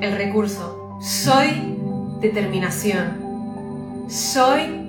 el 0.00 0.16
recurso, 0.16 0.98
soy 1.02 1.76
determinación, 2.20 4.06
soy 4.08 4.88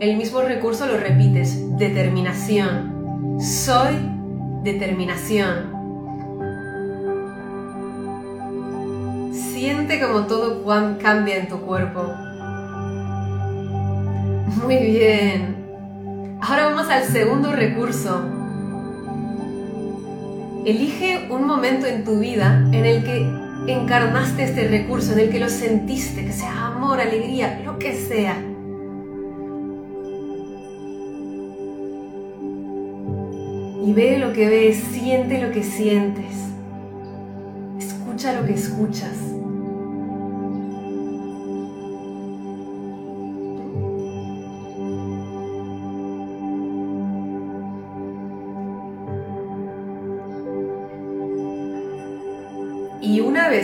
el 0.00 0.16
mismo 0.16 0.40
recurso, 0.40 0.86
lo 0.86 0.96
repites, 0.96 1.76
determinación, 1.76 3.38
soy 3.40 3.96
determinación. 4.64 5.79
Siente 9.60 10.00
como 10.00 10.22
todo 10.22 10.64
cambia 11.02 11.36
en 11.36 11.46
tu 11.46 11.60
cuerpo. 11.60 12.02
Muy 14.62 14.76
bien. 14.78 15.54
Ahora 16.40 16.68
vamos 16.68 16.88
al 16.88 17.04
segundo 17.04 17.52
recurso, 17.52 18.22
Elige 20.64 21.28
un 21.28 21.46
momento 21.46 21.86
en 21.86 22.04
tu 22.04 22.20
vida 22.20 22.66
en 22.72 22.86
el 22.86 23.04
que 23.04 23.30
encarnaste 23.66 24.44
este 24.44 24.66
recurso, 24.66 25.12
en 25.12 25.18
el 25.18 25.30
que 25.30 25.38
lo 25.38 25.50
sentiste, 25.50 26.24
que 26.24 26.32
sea 26.32 26.68
amor, 26.68 26.98
alegría, 26.98 27.60
lo 27.62 27.78
que 27.78 27.92
sea. 27.92 28.38
Y 33.86 33.92
ve 33.92 34.16
lo 34.16 34.32
que 34.32 34.48
ves, 34.48 34.78
siente 34.90 35.38
lo 35.42 35.52
que 35.52 35.62
sientes, 35.62 36.34
escucha 37.78 38.32
lo 38.32 38.46
que 38.46 38.54
escuchas. 38.54 39.39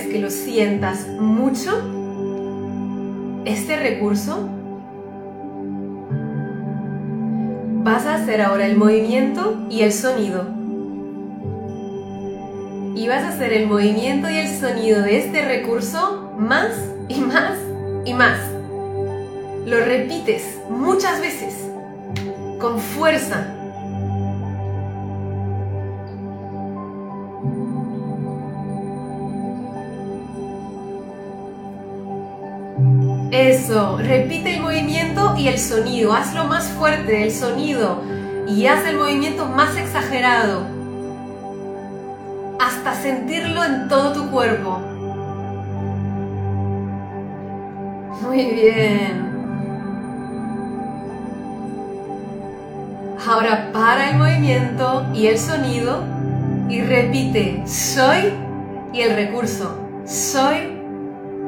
Que 0.02 0.18
lo 0.18 0.30
sientas 0.30 1.06
mucho, 1.18 1.72
este 3.44 3.76
recurso, 3.76 4.48
vas 7.84 8.06
a 8.06 8.16
hacer 8.16 8.42
ahora 8.42 8.66
el 8.66 8.76
movimiento 8.76 9.66
y 9.70 9.82
el 9.82 9.92
sonido. 9.92 10.46
Y 12.94 13.08
vas 13.08 13.24
a 13.24 13.28
hacer 13.28 13.52
el 13.52 13.66
movimiento 13.66 14.28
y 14.28 14.36
el 14.36 14.48
sonido 14.48 15.02
de 15.02 15.18
este 15.18 15.44
recurso 15.44 16.32
más 16.38 16.72
y 17.08 17.20
más 17.20 17.58
y 18.04 18.14
más. 18.14 18.38
Lo 19.66 19.78
repites 19.84 20.58
muchas 20.70 21.20
veces, 21.20 21.54
con 22.58 22.78
fuerza, 22.78 23.55
Eso, 33.36 33.98
repite 33.98 34.54
el 34.54 34.62
movimiento 34.62 35.34
y 35.36 35.48
el 35.48 35.58
sonido, 35.58 36.14
hazlo 36.14 36.44
más 36.44 36.68
fuerte 36.68 37.22
el 37.22 37.30
sonido 37.30 38.02
y 38.48 38.66
haz 38.66 38.86
el 38.86 38.96
movimiento 38.96 39.44
más 39.44 39.76
exagerado 39.76 40.62
hasta 42.58 42.94
sentirlo 42.94 43.62
en 43.62 43.88
todo 43.88 44.14
tu 44.14 44.30
cuerpo. 44.30 44.78
Muy 48.22 48.44
bien. 48.46 49.26
Ahora 53.28 53.70
para 53.70 54.12
el 54.12 54.16
movimiento 54.16 55.04
y 55.12 55.26
el 55.26 55.38
sonido 55.38 56.02
y 56.70 56.80
repite 56.80 57.62
soy 57.66 58.32
y 58.94 59.02
el 59.02 59.14
recurso. 59.14 59.78
Soy 60.06 60.80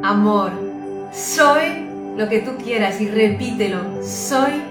amor. 0.02 0.67
Soy 1.12 1.88
lo 2.16 2.28
que 2.28 2.40
tú 2.40 2.56
quieras 2.62 3.00
y 3.00 3.08
repítelo. 3.08 4.02
Soy. 4.02 4.62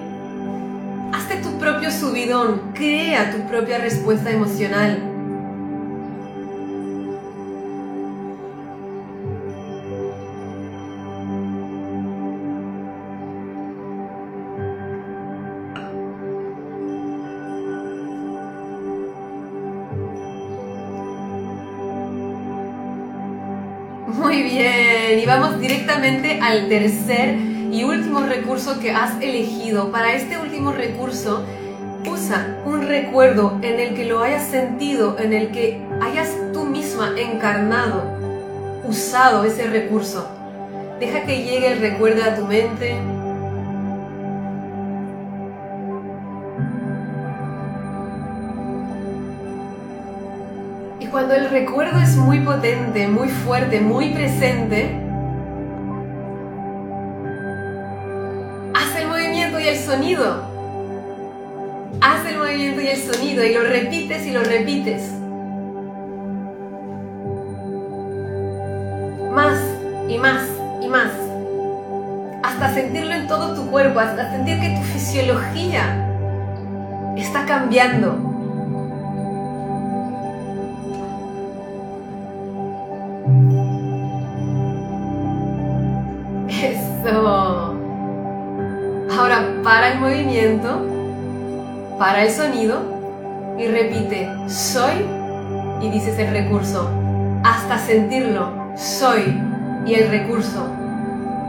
Hazte 1.13 1.37
tu 1.37 1.57
propio 1.57 1.91
subidón. 1.91 2.73
Crea 2.73 3.31
tu 3.31 3.47
propia 3.47 3.77
respuesta 3.77 4.29
emocional. 4.31 5.06
Vamos 25.39 25.59
directamente 25.59 26.39
al 26.41 26.67
tercer 26.67 27.35
y 27.71 27.83
último 27.83 28.21
recurso 28.21 28.79
que 28.79 28.91
has 28.91 29.21
elegido. 29.21 29.91
Para 29.91 30.13
este 30.13 30.39
último 30.39 30.71
recurso, 30.71 31.45
usa 32.09 32.57
un 32.65 32.87
recuerdo 32.87 33.59
en 33.61 33.79
el 33.79 33.93
que 33.93 34.05
lo 34.05 34.23
hayas 34.23 34.47
sentido, 34.47 35.15
en 35.19 35.33
el 35.33 35.51
que 35.51 35.79
hayas 36.01 36.29
tú 36.53 36.65
misma 36.65 37.11
encarnado, 37.17 38.03
usado 38.87 39.43
ese 39.43 39.67
recurso. 39.67 40.27
Deja 40.99 41.21
que 41.21 41.43
llegue 41.43 41.73
el 41.73 41.79
recuerdo 41.81 42.23
a 42.23 42.35
tu 42.35 42.45
mente, 42.45 42.95
cuando 51.11 51.33
el 51.33 51.49
recuerdo 51.49 51.99
es 51.99 52.15
muy 52.15 52.41
potente, 52.41 53.07
muy 53.07 53.29
fuerte, 53.29 53.79
muy 53.79 54.09
presente, 54.09 55.06
sonido. 59.87 60.41
Haz 62.01 62.25
el 62.25 62.37
movimiento 62.37 62.81
y 62.81 62.87
el 62.87 62.97
sonido 62.97 63.45
y 63.45 63.53
lo 63.53 63.63
repites 63.63 64.25
y 64.25 64.31
lo 64.31 64.43
repites. 64.43 65.13
Más 69.31 69.57
y 70.09 70.17
más 70.17 70.43
y 70.81 70.87
más. 70.89 71.11
Hasta 72.43 72.73
sentirlo 72.73 73.13
en 73.13 73.27
todo 73.27 73.55
tu 73.55 73.71
cuerpo, 73.71 74.01
hasta 74.01 74.29
sentir 74.29 74.59
que 74.59 74.71
tu 74.71 74.81
fisiología 74.81 76.05
está 77.15 77.45
cambiando, 77.45 78.26
para 91.99 92.23
el 92.23 92.31
sonido 92.31 92.81
y 93.57 93.67
repite 93.67 94.29
soy 94.47 95.05
y 95.81 95.89
dices 95.89 96.17
el 96.19 96.31
recurso 96.31 96.89
hasta 97.43 97.77
sentirlo. 97.79 98.51
Soy 98.75 99.41
y 99.85 99.93
el 99.93 100.09
recurso. 100.09 100.67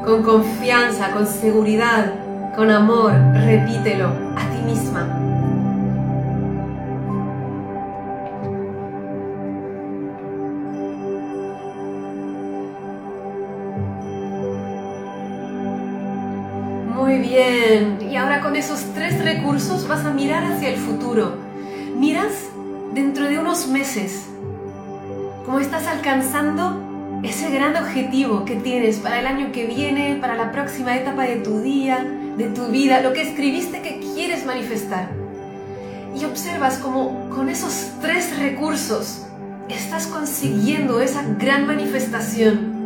Con 0.05 0.23
confianza, 0.23 1.11
con 1.13 1.27
seguridad, 1.27 2.13
con 2.57 2.71
amor, 2.71 3.13
repítelo 3.35 4.07
a 4.37 4.49
ti 4.51 4.63
misma. 4.65 5.05
Muy 16.95 17.19
bien. 17.19 17.98
Ahora 18.19 18.41
con 18.41 18.57
esos 18.57 18.81
tres 18.95 19.23
recursos 19.23 19.87
vas 19.87 20.05
a 20.05 20.11
mirar 20.11 20.43
hacia 20.43 20.71
el 20.71 20.77
futuro. 20.77 21.37
Miras 21.97 22.33
dentro 22.93 23.29
de 23.29 23.39
unos 23.39 23.69
meses 23.69 24.25
cómo 25.47 25.61
estás 25.61 25.87
alcanzando 25.87 27.21
ese 27.23 27.49
gran 27.51 27.77
objetivo 27.77 28.45
que 28.45 28.57
tienes 28.57 28.97
para 28.97 29.21
el 29.21 29.27
año 29.29 29.53
que 29.53 29.67
viene, 29.67 30.19
para 30.21 30.35
la 30.35 30.51
próxima 30.51 30.97
etapa 30.97 31.23
de 31.23 31.37
tu 31.37 31.61
día, 31.61 32.05
de 32.37 32.49
tu 32.49 32.67
vida, 32.67 33.01
lo 33.03 33.13
que 33.13 33.23
escribiste 33.23 33.83
que 33.83 34.01
quieres 34.01 34.45
manifestar. 34.45 35.11
Y 36.21 36.25
observas 36.25 36.79
cómo 36.79 37.31
con 37.31 37.49
esos 37.49 37.93
tres 38.01 38.37
recursos 38.37 39.27
estás 39.69 40.09
consiguiendo 40.09 41.01
esa 41.01 41.23
gran 41.39 41.69
manifestación 41.69 42.78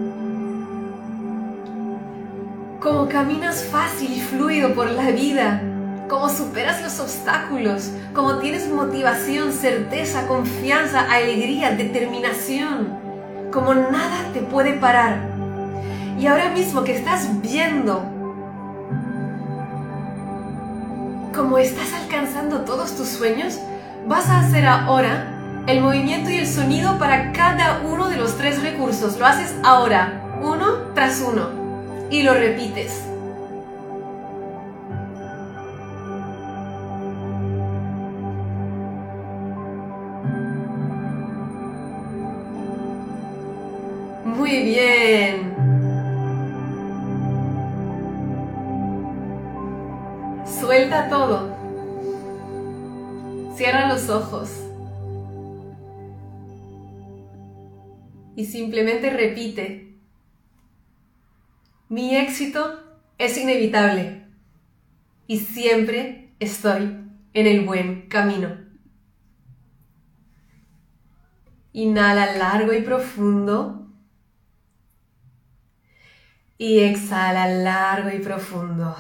cómo 2.93 3.09
caminas 3.09 3.65
fácil 3.65 4.13
y 4.13 4.21
fluido 4.21 4.75
por 4.75 4.91
la 4.91 5.11
vida, 5.13 5.63
cómo 6.11 6.29
superas 6.29 6.83
los 6.83 7.01
obstáculos, 7.01 7.91
cómo 8.13 8.37
tienes 8.37 8.69
motivación, 8.69 9.51
certeza, 9.55 10.27
confianza, 10.27 11.11
alegría, 11.11 11.71
determinación, 11.71 12.99
como 13.51 13.73
nada 13.75 14.27
te 14.35 14.41
puede 14.41 14.75
parar. 14.75 15.17
Y 16.19 16.27
ahora 16.27 16.51
mismo 16.51 16.85
que 16.85 16.95
estás 16.95 17.41
viendo 17.41 18.05
cómo 21.35 21.57
estás 21.57 21.95
alcanzando 21.95 22.61
todos 22.61 22.95
tus 22.95 23.09
sueños, 23.09 23.59
vas 24.07 24.29
a 24.29 24.41
hacer 24.41 24.67
ahora 24.67 25.65
el 25.67 25.81
movimiento 25.81 26.29
y 26.29 26.37
el 26.37 26.47
sonido 26.47 26.99
para 26.99 27.33
cada 27.33 27.81
uno 27.91 28.11
de 28.11 28.17
los 28.17 28.37
tres 28.37 28.63
recursos. 28.63 29.19
Lo 29.19 29.25
haces 29.25 29.55
ahora, 29.65 30.41
uno 30.43 30.93
tras 30.95 31.23
uno 31.23 31.62
y 32.13 32.23
lo 32.23 32.35
repites. 32.35 33.07
Muy 44.27 44.63
bien. 44.63 45.55
Suelta 50.45 51.09
todo. 51.09 51.57
Cierra 53.57 53.89
los 53.89 54.11
ojos. 54.11 54.51
Y 58.37 58.45
simplemente 58.45 59.09
repite 59.09 59.92
mi 61.93 62.17
éxito 62.17 62.83
es 63.19 63.37
inevitable 63.37 64.27
y 65.27 65.41
siempre 65.41 66.35
estoy 66.41 66.85
en 67.35 67.47
el 67.47 67.67
buen 67.67 68.09
camino. 68.09 68.57
Inhala 71.75 72.35
largo 72.37 72.73
y 72.73 72.81
profundo. 72.81 73.93
Y 76.57 76.81
exhala 76.81 77.47
largo 77.47 78.09
y 78.09 78.21
profundo. 78.21 78.97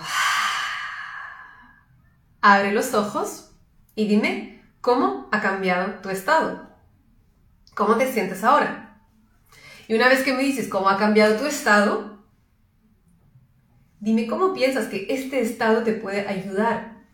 Abre 2.42 2.72
los 2.72 2.92
ojos 2.92 3.52
y 3.94 4.06
dime 4.06 4.62
cómo 4.82 5.30
ha 5.32 5.40
cambiado 5.40 5.94
tu 6.02 6.10
estado. 6.10 6.68
¿Cómo 7.74 7.96
te 7.96 8.12
sientes 8.12 8.44
ahora? 8.44 9.00
Y 9.88 9.94
una 9.94 10.10
vez 10.10 10.22
que 10.22 10.34
me 10.34 10.42
dices 10.42 10.68
cómo 10.68 10.90
ha 10.90 10.98
cambiado 10.98 11.36
tu 11.36 11.46
estado, 11.46 12.11
Dime 14.02 14.26
cómo 14.26 14.52
piensas 14.52 14.88
que 14.88 15.06
este 15.10 15.40
estado 15.42 15.84
te 15.84 15.92
puede 15.92 16.26
ayudar 16.26 17.04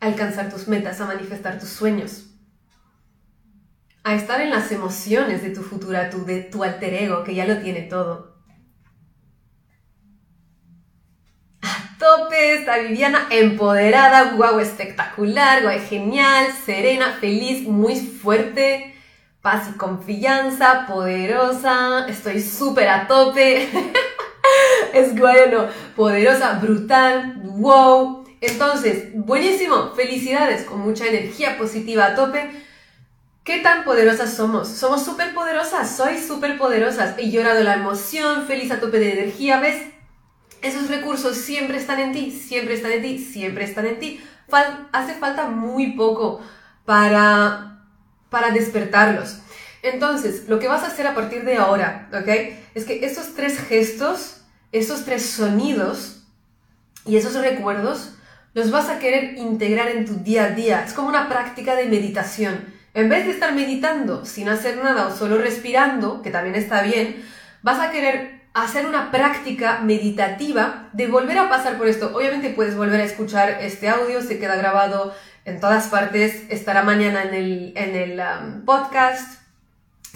a 0.00 0.06
alcanzar 0.06 0.48
tus 0.50 0.66
metas, 0.66 0.98
a 1.02 1.04
manifestar 1.04 1.58
tus 1.58 1.68
sueños, 1.68 2.30
a 4.02 4.14
estar 4.14 4.40
en 4.40 4.48
las 4.48 4.72
emociones 4.72 5.42
de 5.42 5.50
tu 5.50 5.60
futura, 5.60 6.08
tu, 6.08 6.24
de 6.24 6.40
tu 6.40 6.64
alter 6.64 6.94
ego, 6.94 7.22
que 7.22 7.34
ya 7.34 7.44
lo 7.44 7.58
tiene 7.58 7.82
todo. 7.82 8.34
A 11.60 11.98
tope 11.98 12.54
está 12.54 12.78
Viviana, 12.78 13.26
empoderada, 13.30 14.32
guau, 14.36 14.58
espectacular, 14.58 15.64
guau, 15.64 15.78
genial, 15.80 16.46
serena, 16.64 17.12
feliz, 17.20 17.68
muy 17.68 17.94
fuerte, 17.96 18.94
paz 19.42 19.68
y 19.68 19.76
confianza, 19.76 20.86
poderosa, 20.86 22.08
estoy 22.08 22.40
súper 22.40 22.88
a 22.88 23.06
tope. 23.06 23.68
es 24.92 25.14
no, 25.14 25.68
poderosa, 25.94 26.58
brutal, 26.60 27.34
wow. 27.44 28.24
Entonces, 28.40 29.08
buenísimo, 29.14 29.92
felicidades, 29.94 30.64
con 30.64 30.80
mucha 30.80 31.06
energía 31.06 31.56
positiva 31.58 32.06
a 32.06 32.14
tope. 32.14 32.50
¿Qué 33.44 33.58
tan 33.60 33.84
poderosas 33.84 34.34
somos? 34.34 34.68
Somos 34.68 35.04
súper 35.04 35.32
poderosas, 35.32 35.96
soy 35.96 36.18
súper 36.18 36.58
poderosas. 36.58 37.14
He 37.18 37.30
llorado 37.30 37.62
la 37.62 37.74
emoción, 37.74 38.46
feliz 38.46 38.70
a 38.72 38.80
tope 38.80 38.98
de 38.98 39.12
energía, 39.12 39.60
¿ves? 39.60 39.80
Esos 40.62 40.88
recursos 40.88 41.36
siempre 41.36 41.78
están 41.78 42.00
en 42.00 42.12
ti, 42.12 42.32
siempre 42.32 42.74
están 42.74 42.92
en 42.92 43.02
ti, 43.02 43.18
siempre 43.18 43.64
están 43.64 43.86
en 43.86 43.98
ti. 44.00 44.20
hace 44.92 45.14
falta 45.14 45.48
muy 45.48 45.92
poco 45.92 46.40
para, 46.84 47.84
para 48.30 48.50
despertarlos. 48.50 49.38
Entonces, 49.86 50.48
lo 50.48 50.58
que 50.58 50.68
vas 50.68 50.82
a 50.82 50.88
hacer 50.88 51.06
a 51.06 51.14
partir 51.14 51.44
de 51.44 51.56
ahora, 51.56 52.08
¿ok? 52.12 52.28
Es 52.74 52.84
que 52.84 53.04
esos 53.04 53.34
tres 53.34 53.58
gestos 53.58 54.36
esos 54.72 55.04
tres 55.04 55.24
sonidos 55.26 56.22
y 57.04 57.16
esos 57.16 57.34
recuerdos 57.34 58.14
los 58.54 58.70
vas 58.70 58.88
a 58.88 58.98
querer 58.98 59.36
integrar 59.36 59.88
en 59.88 60.06
tu 60.06 60.14
día 60.16 60.44
a 60.44 60.50
día. 60.50 60.84
Es 60.84 60.92
como 60.92 61.08
una 61.08 61.28
práctica 61.28 61.76
de 61.76 61.86
meditación. 61.86 62.64
En 62.94 63.08
vez 63.08 63.26
de 63.26 63.32
estar 63.32 63.54
meditando 63.54 64.24
sin 64.24 64.48
hacer 64.48 64.82
nada 64.82 65.06
o 65.06 65.16
solo 65.16 65.38
respirando, 65.38 66.22
que 66.22 66.30
también 66.30 66.54
está 66.54 66.82
bien, 66.82 67.22
vas 67.62 67.80
a 67.80 67.90
querer 67.90 68.46
hacer 68.54 68.86
una 68.86 69.10
práctica 69.10 69.80
meditativa 69.80 70.88
de 70.94 71.06
volver 71.06 71.36
a 71.38 71.50
pasar 71.50 71.76
por 71.76 71.88
esto. 71.88 72.16
Obviamente 72.16 72.50
puedes 72.50 72.74
volver 72.74 73.00
a 73.00 73.04
escuchar 73.04 73.58
este 73.60 73.88
audio, 73.88 74.22
se 74.22 74.38
queda 74.38 74.56
grabado 74.56 75.14
en 75.44 75.60
todas 75.60 75.88
partes, 75.88 76.44
estará 76.48 76.82
mañana 76.82 77.24
en 77.24 77.34
el, 77.34 77.72
en 77.76 77.94
el 77.94 78.20
um, 78.20 78.64
podcast 78.64 79.45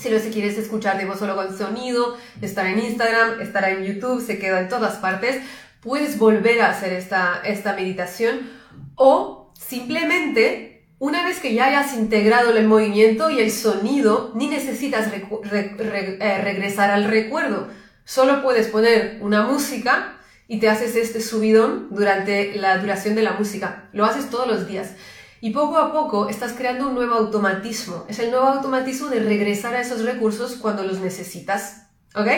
si 0.01 0.09
lo 0.09 0.19
si 0.19 0.31
quieres 0.31 0.57
escuchar 0.57 0.97
de 0.97 1.05
voz 1.05 1.19
solo 1.19 1.37
con 1.37 1.57
sonido, 1.57 2.17
estará 2.41 2.71
en 2.71 2.79
Instagram, 2.79 3.41
estará 3.41 3.71
en 3.71 3.85
YouTube, 3.85 4.25
se 4.25 4.39
queda 4.39 4.61
en 4.61 4.69
todas 4.69 4.97
partes. 4.97 5.37
Puedes 5.81 6.19
volver 6.19 6.63
a 6.63 6.71
hacer 6.71 6.93
esta, 6.93 7.43
esta 7.45 7.75
meditación 7.75 8.51
o 8.95 9.53
simplemente 9.55 10.87
una 10.99 11.25
vez 11.25 11.41
que 11.41 11.55
ya 11.55 11.67
hayas 11.67 11.95
integrado 11.95 12.55
el 12.57 12.67
movimiento 12.67 13.31
y 13.31 13.41
el 13.41 13.51
sonido, 13.51 14.33
ni 14.35 14.49
necesitas 14.49 15.11
eh, 15.13 16.41
regresar 16.43 16.91
al 16.91 17.05
recuerdo. 17.05 17.69
Solo 18.05 18.43
puedes 18.43 18.69
poner 18.69 19.19
una 19.23 19.43
música 19.43 20.19
y 20.47 20.61
te 20.61 20.69
haces 20.69 20.97
este 20.97 21.23
subidón 21.23 21.89
durante 21.91 22.55
la 22.57 22.77
duración 22.79 23.15
de 23.15 23.23
la 23.23 23.33
música. 23.33 23.89
Lo 23.93 24.05
haces 24.05 24.29
todos 24.29 24.47
los 24.47 24.67
días. 24.67 24.95
Y 25.43 25.51
poco 25.51 25.78
a 25.78 25.91
poco 25.91 26.28
estás 26.28 26.53
creando 26.53 26.88
un 26.88 26.95
nuevo 26.95 27.14
automatismo. 27.14 28.05
Es 28.09 28.18
el 28.18 28.30
nuevo 28.30 28.47
automatismo 28.47 29.09
de 29.09 29.20
regresar 29.20 29.74
a 29.74 29.80
esos 29.80 30.05
recursos 30.05 30.57
cuando 30.57 30.82
los 30.82 30.99
necesitas. 30.99 31.86
¿Ok? 32.14 32.28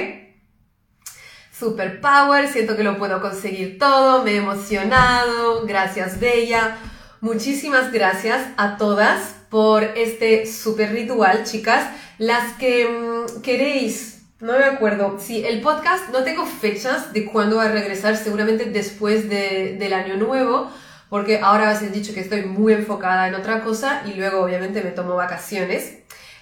Super 1.53 2.01
power, 2.01 2.49
siento 2.49 2.77
que 2.77 2.85
lo 2.85 2.99
puedo 2.99 3.21
conseguir 3.21 3.79
todo, 3.79 4.23
me 4.23 4.33
he 4.33 4.37
emocionado, 4.37 5.67
gracias 5.67 6.21
Bella. 6.21 6.77
Muchísimas 7.21 7.93
gracias 7.93 8.49
a 8.57 8.77
todas 8.77 9.35
por 9.49 9.83
este 9.83 10.47
super 10.47 10.93
ritual, 10.93 11.45
chicas. 11.45 11.89
Las 12.19 12.55
que 12.55 12.89
mm, 12.89 13.43
queréis, 13.43 14.23
no 14.41 14.59
me 14.59 14.65
acuerdo, 14.65 15.19
si 15.21 15.45
el 15.45 15.61
podcast 15.61 16.09
no 16.11 16.23
tengo 16.23 16.47
fechas 16.47 17.13
de 17.13 17.27
cuándo 17.27 17.57
va 17.57 17.65
a 17.65 17.73
regresar, 17.73 18.17
seguramente 18.17 18.67
después 18.67 19.29
del 19.29 19.93
año 19.93 20.17
nuevo 20.17 20.71
porque 21.13 21.41
ahora 21.43 21.69
has 21.69 21.93
dicho 21.93 22.15
que 22.15 22.21
estoy 22.21 22.47
muy 22.47 22.73
enfocada 22.73 23.29
en 23.29 23.35
otra 23.35 23.61
cosa 23.61 24.03
y 24.07 24.15
luego 24.15 24.41
obviamente 24.41 24.81
me 24.81 24.93
tomo 24.93 25.15
vacaciones. 25.15 25.99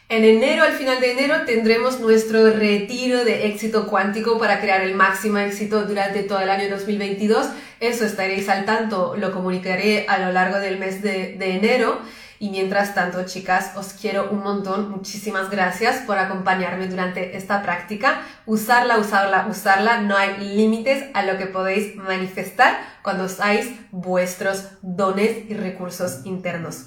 En 0.08 0.22
enero, 0.22 0.62
al 0.62 0.74
final 0.74 1.00
de 1.00 1.10
enero, 1.10 1.38
tendremos 1.44 1.98
nuestro 1.98 2.52
retiro 2.52 3.24
de 3.24 3.48
éxito 3.48 3.88
cuántico 3.88 4.38
para 4.38 4.60
crear 4.60 4.82
el 4.82 4.94
máximo 4.94 5.38
éxito 5.38 5.86
durante 5.86 6.22
todo 6.22 6.38
el 6.38 6.50
año 6.50 6.70
2022. 6.70 7.48
Eso 7.80 8.04
estaréis 8.04 8.48
al 8.48 8.64
tanto, 8.64 9.16
lo 9.16 9.32
comunicaré 9.32 10.06
a 10.06 10.18
lo 10.18 10.30
largo 10.30 10.60
del 10.60 10.78
mes 10.78 11.02
de 11.02 11.34
enero. 11.40 11.98
Y 12.42 12.48
mientras 12.48 12.94
tanto, 12.94 13.26
chicas, 13.26 13.72
os 13.76 13.92
quiero 13.92 14.30
un 14.30 14.42
montón. 14.42 14.90
Muchísimas 14.90 15.50
gracias 15.50 15.98
por 16.06 16.16
acompañarme 16.16 16.88
durante 16.88 17.36
esta 17.36 17.62
práctica. 17.62 18.22
Usarla, 18.46 18.96
usarla, 18.96 19.46
usarla. 19.46 20.00
No 20.00 20.16
hay 20.16 20.38
límites 20.38 21.04
a 21.12 21.22
lo 21.22 21.36
que 21.36 21.44
podéis 21.44 21.96
manifestar 21.96 22.78
cuando 23.02 23.24
usáis 23.24 23.70
vuestros 23.90 24.70
dones 24.80 25.50
y 25.50 25.54
recursos 25.54 26.24
internos. 26.24 26.86